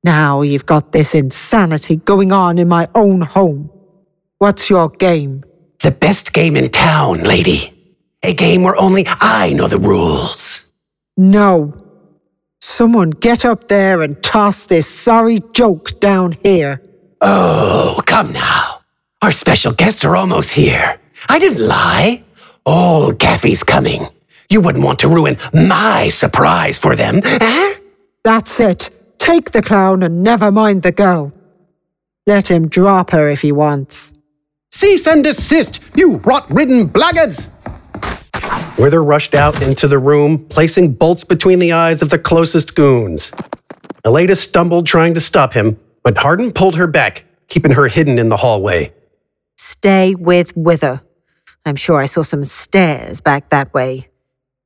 Now 0.04 0.42
you've 0.42 0.66
got 0.66 0.92
this 0.92 1.16
insanity 1.16 1.96
going 1.96 2.34
on 2.34 2.58
in 2.58 2.68
my 2.68 2.88
own 2.96 3.22
home. 3.22 3.72
What's 4.40 4.70
your 4.70 4.90
game? 4.90 5.46
The 5.82 5.92
best 5.92 6.34
game 6.34 6.58
in 6.58 6.70
town, 6.70 7.24
lady. 7.24 7.96
A 8.24 8.34
game 8.34 8.64
where 8.64 8.76
only 8.76 9.06
I 9.08 9.54
know 9.54 9.70
the 9.70 9.78
rules. 9.78 10.70
No. 11.16 11.74
Someone 12.60 13.12
get 13.12 13.46
up 13.46 13.70
there 13.70 14.02
and 14.02 14.22
toss 14.22 14.66
this 14.66 14.86
sorry 14.86 15.40
joke 15.54 15.98
down 16.02 16.34
here. 16.44 16.82
Oh, 17.22 18.02
come 18.06 18.34
now. 18.34 18.82
Our 19.22 19.32
special 19.32 19.72
guests 19.72 20.04
are 20.04 20.16
almost 20.16 20.52
here. 20.52 21.00
I 21.30 21.38
didn't 21.38 21.66
lie. 21.68 22.24
Old 22.66 23.20
Gaffy's 23.20 23.64
coming. 23.64 24.08
You 24.50 24.60
wouldn't 24.62 24.84
want 24.84 25.00
to 25.00 25.08
ruin 25.08 25.38
my 25.54 26.10
surprise 26.10 26.78
for 26.78 26.96
them, 26.96 27.22
eh? 27.24 27.76
That's 28.24 28.60
it. 28.60 28.90
Take 29.20 29.52
the 29.52 29.62
clown 29.62 30.04
and 30.04 30.24
never 30.24 30.52
mind 30.52 30.82
the 30.82 30.92
girl. 30.92 31.32
Let 32.26 32.50
him 32.50 32.68
drop 32.68 33.12
her 33.12 33.30
if 33.30 33.42
he 33.42 33.52
wants. 33.52 34.14
Cease 34.72 35.06
and 35.08 35.24
desist, 35.24 35.80
you 35.96 36.18
rot 36.18 36.50
ridden 36.50 36.88
blackguards! 36.88 37.52
Wither 38.78 39.04
rushed 39.04 39.36
out 39.36 39.62
into 39.62 39.88
the 39.88 40.00
room, 40.00 40.46
placing 40.48 40.94
bolts 40.94 41.24
between 41.24 41.60
the 41.60 41.72
eyes 41.72 42.02
of 42.02 42.10
the 42.10 42.18
closest 42.18 42.74
goons. 42.74 43.32
Aleda 44.04 44.36
stumbled 44.36 44.88
trying 44.88 45.14
to 45.14 45.22
stop 45.22 45.54
him, 45.54 45.80
but 46.04 46.18
Hardin 46.18 46.52
pulled 46.52 46.76
her 46.76 46.88
back, 46.88 47.26
keeping 47.48 47.72
her 47.74 47.88
hidden 47.88 48.18
in 48.20 48.30
the 48.30 48.38
hallway. 48.38 48.94
Stay 49.58 50.16
with 50.16 50.56
Wither. 50.56 51.02
I'm 51.66 51.76
sure 51.76 52.00
I 52.00 52.06
saw 52.06 52.24
some 52.24 52.44
stairs 52.44 53.22
back 53.22 53.50
that 53.50 53.74
way. 53.74 54.10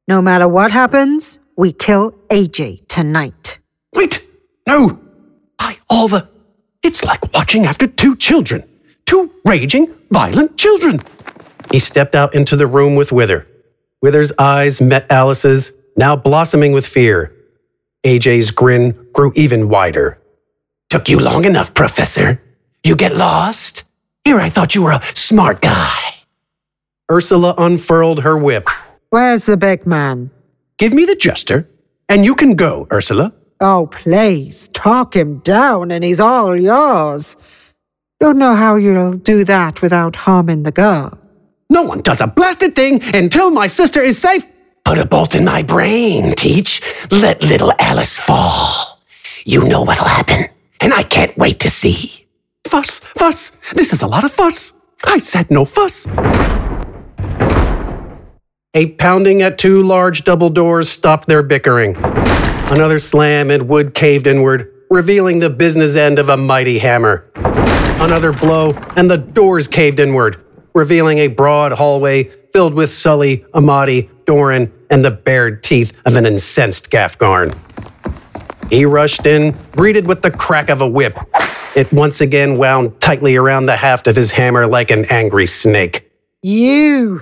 No 0.07 0.21
matter 0.21 0.47
what 0.47 0.71
happens, 0.71 1.39
we 1.57 1.73
kill 1.73 2.11
AJ 2.29 2.87
tonight. 2.87 3.59
Wait! 3.93 4.25
No! 4.67 4.99
By 5.57 5.77
all 5.89 6.07
the. 6.07 6.29
It's 6.83 7.03
like 7.03 7.33
watching 7.33 7.65
after 7.65 7.87
two 7.87 8.15
children. 8.15 8.63
Two 9.05 9.31
raging, 9.45 9.93
violent 10.11 10.57
children. 10.57 10.99
He 11.71 11.79
stepped 11.79 12.15
out 12.15 12.35
into 12.35 12.55
the 12.55 12.67
room 12.67 12.95
with 12.95 13.11
Wither. 13.11 13.47
Wither's 14.01 14.31
eyes 14.37 14.79
met 14.79 15.11
Alice's, 15.11 15.71
now 15.97 16.15
blossoming 16.15 16.71
with 16.71 16.85
fear. 16.85 17.33
AJ's 18.03 18.51
grin 18.51 19.09
grew 19.13 19.33
even 19.35 19.67
wider. 19.69 20.19
Took 20.89 21.09
you 21.09 21.19
long 21.19 21.45
enough, 21.45 21.73
Professor. 21.73 22.41
You 22.83 22.95
get 22.95 23.15
lost? 23.15 23.83
Here 24.23 24.39
I 24.39 24.49
thought 24.49 24.75
you 24.75 24.83
were 24.83 24.91
a 24.91 25.01
smart 25.13 25.61
guy. 25.61 26.15
Ursula 27.11 27.53
unfurled 27.57 28.21
her 28.21 28.37
whip. 28.37 28.69
Where's 29.09 29.45
the 29.45 29.57
big 29.57 29.85
man? 29.85 30.31
Give 30.77 30.93
me 30.93 31.05
the 31.05 31.15
jester, 31.15 31.69
and 32.09 32.25
you 32.25 32.35
can 32.35 32.55
go, 32.55 32.87
Ursula. 32.91 33.33
Oh, 33.61 33.87
please, 33.91 34.67
talk 34.69 35.15
him 35.15 35.39
down 35.39 35.89
and 35.91 36.03
he's 36.03 36.19
all 36.19 36.55
yours. 36.55 37.37
Don't 38.19 38.37
know 38.37 38.55
how 38.55 38.75
you'll 38.75 39.13
do 39.17 39.43
that 39.45 39.81
without 39.81 40.15
harming 40.15 40.63
the 40.63 40.71
girl. 40.71 41.17
No 41.69 41.83
one 41.83 42.01
does 42.01 42.21
a 42.21 42.27
blasted 42.27 42.75
thing 42.75 43.01
until 43.13 43.51
my 43.51 43.67
sister 43.67 44.01
is 44.01 44.17
safe. 44.17 44.45
Put 44.83 44.99
a 44.99 45.05
bolt 45.05 45.35
in 45.35 45.45
my 45.45 45.63
brain, 45.63 46.33
Teach. 46.35 46.81
Let 47.11 47.41
little 47.41 47.73
Alice 47.79 48.17
fall. 48.17 49.01
You 49.45 49.63
know 49.67 49.83
what'll 49.83 50.07
happen, 50.07 50.47
and 50.85 50.93
I 50.93 51.01
can't 51.01 51.35
wait 51.35 51.59
to 51.61 51.69
see. 51.69 52.27
Fuss, 52.67 52.99
fuss. 52.99 53.57
This 53.73 53.91
is 53.91 54.03
a 54.03 54.07
lot 54.07 54.23
of 54.23 54.31
fuss. 54.31 54.73
I 55.03 55.17
said 55.17 55.49
no 55.49 55.65
fuss. 55.65 56.05
A 58.75 58.91
pounding 58.91 59.41
at 59.41 59.57
two 59.57 59.81
large 59.81 60.23
double 60.25 60.51
doors 60.51 60.87
stopped 60.87 61.27
their 61.27 61.41
bickering. 61.41 61.95
Another 62.69 62.99
slam 62.99 63.49
and 63.49 63.67
wood 63.67 63.95
caved 63.95 64.27
inward, 64.27 64.71
revealing 64.91 65.39
the 65.39 65.49
business 65.49 65.95
end 65.95 66.19
of 66.19 66.29
a 66.29 66.37
mighty 66.37 66.77
hammer. 66.77 67.31
Another 67.99 68.31
blow, 68.31 68.73
and 68.95 69.09
the 69.09 69.17
doors 69.17 69.67
caved 69.67 69.99
inward, 69.99 70.39
revealing 70.75 71.17
a 71.17 71.29
broad 71.29 71.71
hallway 71.71 72.25
filled 72.53 72.75
with 72.75 72.91
Sully, 72.91 73.43
Amadi, 73.55 74.11
Doran, 74.27 74.71
and 74.91 75.03
the 75.03 75.09
bared 75.09 75.63
teeth 75.63 75.93
of 76.05 76.15
an 76.15 76.27
incensed 76.27 76.91
Gafgarn. 76.91 77.57
He 78.69 78.85
rushed 78.85 79.25
in, 79.25 79.55
greeted 79.71 80.07
with 80.07 80.21
the 80.21 80.31
crack 80.31 80.69
of 80.69 80.81
a 80.81 80.87
whip. 80.87 81.17
It 81.75 81.91
once 81.91 82.21
again 82.21 82.57
wound 82.57 82.99
tightly 82.99 83.35
around 83.35 83.65
the 83.65 83.75
haft 83.75 84.07
of 84.07 84.15
his 84.15 84.31
hammer 84.31 84.65
like 84.65 84.91
an 84.91 85.05
angry 85.05 85.45
snake. 85.45 86.09
You! 86.41 87.21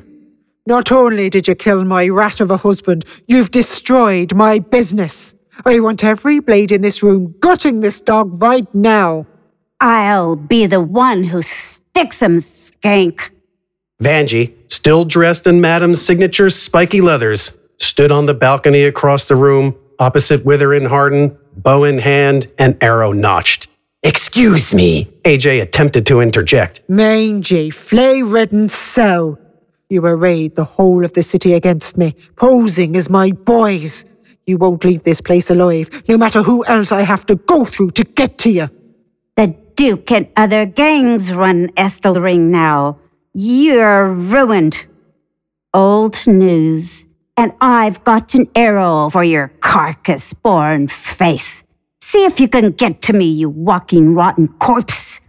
Not 0.65 0.91
only 0.91 1.29
did 1.29 1.47
you 1.47 1.55
kill 1.55 1.83
my 1.83 2.07
rat 2.07 2.39
of 2.39 2.49
a 2.49 2.57
husband, 2.57 3.03
you've 3.27 3.51
destroyed 3.51 4.33
my 4.33 4.59
business. 4.59 5.35
I 5.65 5.79
want 5.79 6.03
every 6.03 6.39
blade 6.39 6.71
in 6.71 6.81
this 6.81 7.03
room 7.03 7.35
gutting 7.39 7.81
this 7.81 7.99
dog 7.99 8.41
right 8.41 8.73
now. 8.73 9.25
I'll 9.81 10.37
be 10.37 10.65
the 10.65 10.81
one 10.81 11.25
who 11.25 11.41
sticks 11.41 12.21
him, 12.21 12.37
skank. 12.37 13.31
Vanjie, 14.01 14.53
still 14.71 15.03
dressed 15.03 15.45
in 15.47 15.59
Madam's 15.61 16.01
signature 16.01 16.49
spiky 16.49 17.01
leathers, 17.01 17.57
stood 17.77 18.11
on 18.11 18.25
the 18.25 18.33
balcony 18.33 18.83
across 18.83 19.25
the 19.25 19.35
room, 19.35 19.75
opposite 19.99 20.45
Wither 20.45 20.73
and 20.73 20.87
Hardin, 20.87 21.37
bow 21.55 21.83
in 21.83 21.99
hand 21.99 22.47
and 22.57 22.77
arrow 22.81 23.11
notched. 23.11 23.67
Excuse 24.01 24.73
me, 24.73 25.05
AJ 25.23 25.61
attempted 25.61 26.05
to 26.07 26.19
interject. 26.19 26.81
Mangy, 26.89 27.69
flay-ridden 27.69 28.67
sow. 28.67 29.37
You 29.89 30.05
arrayed 30.05 30.55
the 30.55 30.65
whole 30.65 31.05
of 31.05 31.13
the 31.13 31.21
city 31.21 31.53
against 31.53 31.97
me, 31.97 32.15
posing 32.35 32.97
as 32.97 33.09
my 33.09 33.31
boys. 33.31 34.05
You 34.45 34.57
won't 34.57 34.83
leave 34.83 35.03
this 35.03 35.21
place 35.21 35.49
alive, 35.49 35.89
no 36.09 36.17
matter 36.17 36.43
who 36.43 36.65
else 36.65 36.91
I 36.91 37.03
have 37.03 37.25
to 37.27 37.35
go 37.35 37.63
through 37.63 37.91
to 37.91 38.03
get 38.03 38.37
to 38.39 38.51
you. 38.51 38.69
The 39.35 39.55
Duke 39.75 40.11
and 40.11 40.27
other 40.35 40.65
gangs 40.65 41.33
run 41.33 41.69
Estelring 41.69 42.49
now. 42.49 42.99
You're 43.33 44.09
ruined. 44.09 44.85
Old 45.73 46.27
news. 46.27 47.07
And 47.35 47.53
I've 47.59 48.03
got 48.03 48.35
an 48.35 48.47
arrow 48.53 49.09
for 49.09 49.23
your 49.23 49.47
carcass 49.73 50.33
born 50.33 50.87
face. 50.87 51.63
See 51.99 52.25
if 52.25 52.39
you 52.39 52.47
can 52.47 52.73
get 52.73 53.01
to 53.01 53.13
me, 53.13 53.25
you 53.25 53.49
walking 53.49 54.13
rotten 54.13 54.47
corpse. 54.59 55.19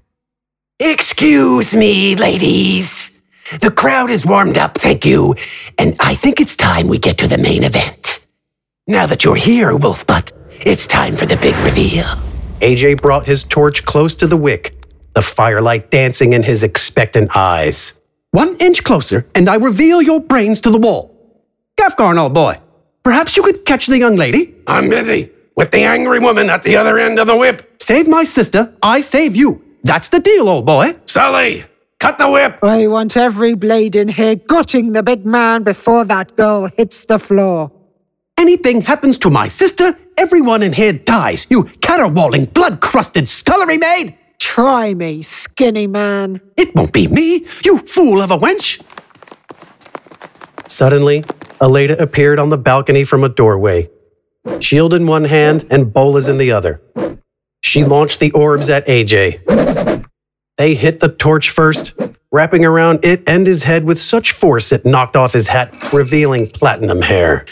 Excuse 0.78 1.74
me, 1.74 2.14
ladies. 2.14 3.18
The 3.62 3.70
crowd 3.70 4.10
is 4.10 4.26
warmed 4.26 4.58
up, 4.58 4.76
thank 4.76 5.06
you, 5.06 5.34
and 5.78 5.96
I 5.98 6.14
think 6.14 6.42
it's 6.42 6.56
time 6.56 6.88
we 6.88 6.98
get 6.98 7.16
to 7.18 7.26
the 7.26 7.38
main 7.38 7.64
event. 7.64 8.26
Now 8.86 9.06
that 9.06 9.24
you're 9.24 9.34
here, 9.34 9.70
Wolfbutt, 9.70 10.32
it's 10.60 10.86
time 10.86 11.16
for 11.16 11.24
the 11.24 11.38
big 11.38 11.56
reveal. 11.64 12.04
AJ 12.60 13.00
brought 13.00 13.24
his 13.24 13.44
torch 13.44 13.86
close 13.86 14.14
to 14.16 14.26
the 14.26 14.36
wick, 14.36 14.74
the 15.14 15.22
firelight 15.22 15.90
dancing 15.90 16.34
in 16.34 16.42
his 16.42 16.62
expectant 16.62 17.34
eyes. 17.34 17.98
One 18.32 18.58
inch 18.58 18.84
closer, 18.84 19.26
and 19.34 19.48
I 19.48 19.54
reveal 19.54 20.02
your 20.02 20.20
brains 20.20 20.60
to 20.62 20.70
the 20.70 20.76
wall. 20.76 21.12
Gafgarn, 21.80 22.18
old 22.18 22.34
boy, 22.34 22.60
perhaps 23.04 23.36
you 23.36 23.42
could 23.42 23.64
catch 23.64 23.86
the 23.86 23.98
young 23.98 24.16
lady? 24.16 24.54
I'm 24.66 24.88
busy 24.88 25.30
with 25.54 25.70
the 25.70 25.84
angry 25.84 26.18
woman 26.18 26.50
at 26.50 26.62
the 26.62 26.76
other 26.76 26.98
end 26.98 27.18
of 27.18 27.26
the 27.28 27.36
whip. 27.36 27.80
Save 27.80 28.08
my 28.08 28.24
sister, 28.24 28.74
I 28.82 29.00
save 29.00 29.36
you. 29.36 29.62
That's 29.84 30.08
the 30.08 30.18
deal, 30.18 30.48
old 30.48 30.66
boy. 30.66 30.96
Sully, 31.04 31.64
cut 32.00 32.18
the 32.18 32.30
whip. 32.30 32.58
I 32.62 32.86
want 32.86 33.16
every 33.16 33.54
blade 33.54 33.94
in 33.94 34.08
here 34.08 34.36
gutting 34.36 34.94
the 34.94 35.02
big 35.02 35.24
man 35.26 35.62
before 35.62 36.04
that 36.06 36.34
girl 36.36 36.68
hits 36.76 37.04
the 37.04 37.18
floor. 37.18 37.70
Anything 38.38 38.80
happens 38.80 39.18
to 39.18 39.30
my 39.30 39.46
sister, 39.46 39.96
everyone 40.16 40.62
in 40.62 40.72
here 40.72 40.94
dies, 40.94 41.46
you 41.50 41.64
caterwauling, 41.80 42.46
blood 42.46 42.80
crusted 42.80 43.28
scullery 43.28 43.78
maid! 43.78 44.16
Try 44.38 44.92
me, 44.94 45.22
skinny 45.22 45.86
man. 45.86 46.40
It 46.56 46.74
won't 46.74 46.92
be 46.92 47.06
me, 47.06 47.46
you 47.64 47.78
fool 47.78 48.20
of 48.20 48.30
a 48.30 48.38
wench! 48.38 48.82
Suddenly, 50.68 51.24
Aleda 51.64 51.98
appeared 51.98 52.38
on 52.38 52.50
the 52.50 52.58
balcony 52.58 53.04
from 53.04 53.24
a 53.24 53.28
doorway, 53.30 53.88
shield 54.60 54.92
in 54.92 55.06
one 55.06 55.24
hand 55.24 55.64
and 55.70 55.90
bolas 55.90 56.28
in 56.28 56.36
the 56.36 56.52
other. 56.52 56.82
She 57.62 57.84
launched 57.84 58.20
the 58.20 58.30
orbs 58.32 58.68
at 58.68 58.86
AJ. 58.86 60.06
They 60.58 60.74
hit 60.74 61.00
the 61.00 61.08
torch 61.08 61.48
first, 61.48 61.94
wrapping 62.30 62.66
around 62.66 62.98
it 63.02 63.22
and 63.26 63.46
his 63.46 63.62
head 63.62 63.84
with 63.84 63.98
such 63.98 64.32
force 64.32 64.72
it 64.72 64.84
knocked 64.84 65.16
off 65.16 65.32
his 65.32 65.46
hat, 65.46 65.74
revealing 65.90 66.48
platinum 66.48 67.00
hair. 67.00 67.46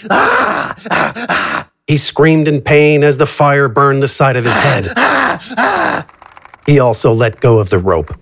He 1.87 1.97
screamed 1.97 2.49
in 2.49 2.61
pain 2.61 3.03
as 3.03 3.17
the 3.17 3.27
fire 3.27 3.67
burned 3.67 4.03
the 4.03 4.09
side 4.09 4.37
of 4.37 4.45
his 4.45 4.57
head. 4.57 6.05
He 6.67 6.79
also 6.79 7.15
let 7.15 7.41
go 7.41 7.59
of 7.59 7.71
the 7.71 7.79
rope. 7.79 8.15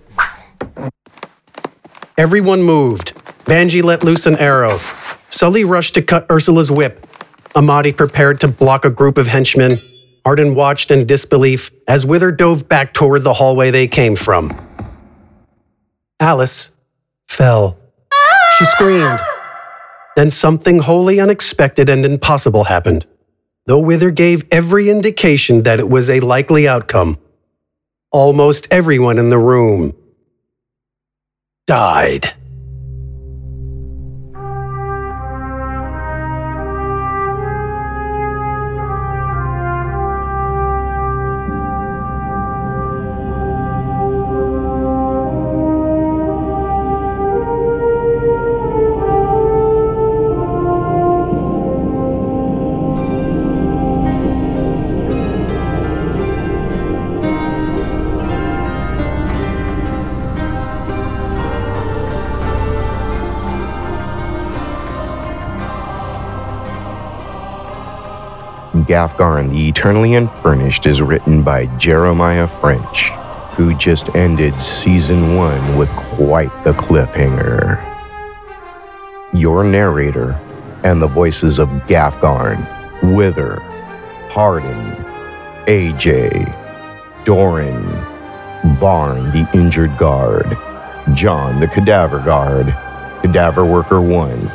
Everyone 2.17 2.63
moved. 2.63 3.13
Vanjie 3.43 3.83
let 3.83 4.05
loose 4.05 4.25
an 4.25 4.37
arrow. 4.37 4.79
Sully 5.41 5.63
rushed 5.63 5.95
to 5.95 6.03
cut 6.03 6.27
Ursula's 6.29 6.69
whip. 6.69 7.07
Amadi 7.55 7.93
prepared 7.93 8.39
to 8.41 8.47
block 8.47 8.85
a 8.85 8.91
group 8.91 9.17
of 9.17 9.25
henchmen. 9.25 9.71
Hardin 10.23 10.53
watched 10.53 10.91
in 10.91 11.07
disbelief 11.07 11.71
as 11.87 12.05
Wither 12.05 12.31
dove 12.31 12.69
back 12.69 12.93
toward 12.93 13.23
the 13.23 13.33
hallway 13.33 13.71
they 13.71 13.87
came 13.87 14.15
from. 14.15 14.51
Alice 16.19 16.69
fell. 17.27 17.79
She 18.59 18.65
screamed. 18.65 19.19
Then 20.15 20.29
something 20.29 20.77
wholly 20.77 21.19
unexpected 21.19 21.89
and 21.89 22.05
impossible 22.05 22.65
happened, 22.65 23.07
though 23.65 23.79
Wither 23.79 24.11
gave 24.11 24.47
every 24.51 24.91
indication 24.91 25.63
that 25.63 25.79
it 25.79 25.89
was 25.89 26.07
a 26.07 26.19
likely 26.19 26.67
outcome. 26.67 27.17
Almost 28.11 28.67
everyone 28.69 29.17
in 29.17 29.31
the 29.31 29.39
room 29.39 29.95
died. 31.65 32.35
Gafgarn 69.01 69.49
the 69.49 69.67
Eternally 69.67 70.13
Unfurnished 70.13 70.85
is 70.85 71.01
written 71.01 71.41
by 71.41 71.65
Jeremiah 71.77 72.45
French, 72.45 73.09
who 73.55 73.73
just 73.73 74.15
ended 74.15 74.53
season 74.61 75.35
one 75.35 75.75
with 75.75 75.89
quite 75.89 76.51
the 76.63 76.73
cliffhanger. 76.73 77.81
Your 79.33 79.63
narrator 79.63 80.39
and 80.83 81.01
the 81.01 81.07
voices 81.07 81.57
of 81.57 81.67
Gafgarn, 81.87 82.63
Wither, 83.15 83.55
Hardin, 84.29 84.95
AJ, 85.65 86.45
Doran, 87.25 87.81
Varn 88.75 89.31
the 89.31 89.49
Injured 89.55 89.97
Guard, 89.97 90.45
John 91.15 91.59
the 91.59 91.65
Cadaver 91.65 92.19
Guard, 92.19 92.67
Cadaver 93.23 93.65
Worker 93.65 93.99
1, 93.99 94.47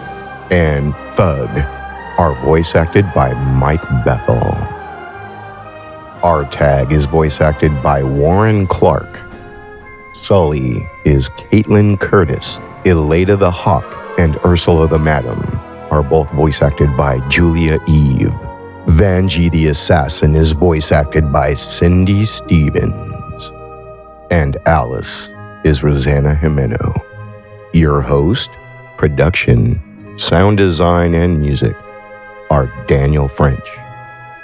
and 0.52 0.94
Thug 1.16 1.76
are 2.18 2.35
voice 2.42 2.74
acted 2.74 3.05
by 3.14 3.35
Mike 3.35 3.83
Bethel. 4.05 4.40
Artag 6.22 6.90
is 6.90 7.05
voice 7.07 7.40
acted 7.40 7.83
by 7.83 8.02
Warren 8.02 8.66
Clark. 8.66 9.20
Sully 10.14 10.88
is 11.05 11.29
Caitlin 11.31 12.00
Curtis. 12.00 12.59
Aleda 12.85 13.38
the 13.38 13.50
Hawk 13.50 13.85
and 14.18 14.38
Ursula 14.44 14.88
the 14.88 14.98
Madam 14.98 15.40
are 15.90 16.02
both 16.02 16.31
voice 16.33 16.62
acted 16.62 16.96
by 16.96 17.20
Julia 17.29 17.79
Eve. 17.87 18.33
Vanjie 18.87 19.50
the 19.50 19.66
Assassin 19.66 20.35
is 20.35 20.52
voice 20.52 20.92
acted 20.92 21.31
by 21.31 21.52
Cindy 21.52 22.24
Stevens. 22.24 23.52
And 24.31 24.57
Alice 24.66 25.29
is 25.64 25.83
Rosanna 25.83 26.35
Jimeno. 26.35 26.96
Your 27.74 28.00
host, 28.00 28.48
production, 28.96 29.83
sound 30.16 30.57
design, 30.57 31.14
and 31.14 31.38
music 31.38 31.76
are 32.50 32.66
Daniel 32.87 33.28
French 33.28 33.68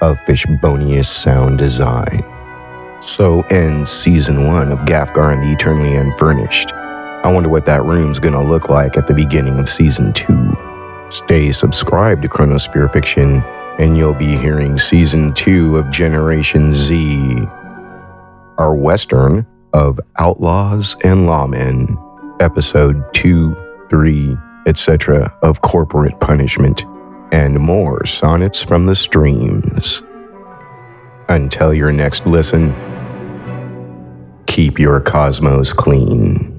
of 0.01 0.19
Fishbonius 0.21 1.07
Sound 1.07 1.59
Design. 1.59 2.25
So 3.01 3.43
ends 3.51 3.91
season 3.91 4.47
one 4.47 4.71
of 4.71 4.81
Gafgarn 4.81 5.43
the 5.43 5.53
Eternally 5.53 5.95
Unfurnished. 5.95 6.73
I 6.73 7.33
wonder 7.33 7.49
what 7.49 7.67
that 7.67 7.85
room's 7.85 8.19
gonna 8.19 8.43
look 8.43 8.69
like 8.69 8.97
at 8.97 9.07
the 9.07 9.15
beginning 9.15 9.59
of 9.59 9.69
season 9.69 10.13
two. 10.13 10.53
Stay 11.09 11.53
subscribed 11.53 12.23
to 12.23 12.29
Chronosphere 12.29 12.93
Fiction, 12.93 13.43
and 13.79 13.97
you'll 13.97 14.15
be 14.15 14.37
hearing 14.37 14.77
season 14.77 15.33
two 15.35 15.77
of 15.77 15.91
Generation 15.91 16.73
Z, 16.73 17.47
our 18.59 18.75
Western 18.75 19.47
of 19.73 20.01
Outlaws 20.19 20.97
and 21.05 21.29
Lawmen, 21.29 21.97
episode 22.41 23.03
two, 23.13 23.57
three, 23.89 24.37
etc. 24.67 25.33
of 25.43 25.61
Corporate 25.63 26.19
Punishment 26.21 26.85
and 27.33 27.59
more 27.59 28.07
sonnets 28.07 28.63
from 28.63 28.87
the 28.87 28.95
streams. 28.95 30.03
Until 31.29 31.73
your 31.73 31.91
next 31.91 32.27
listen, 32.27 32.75
keep 34.47 34.79
your 34.79 35.01
cosmos 35.01 35.73
clean. 35.73 36.52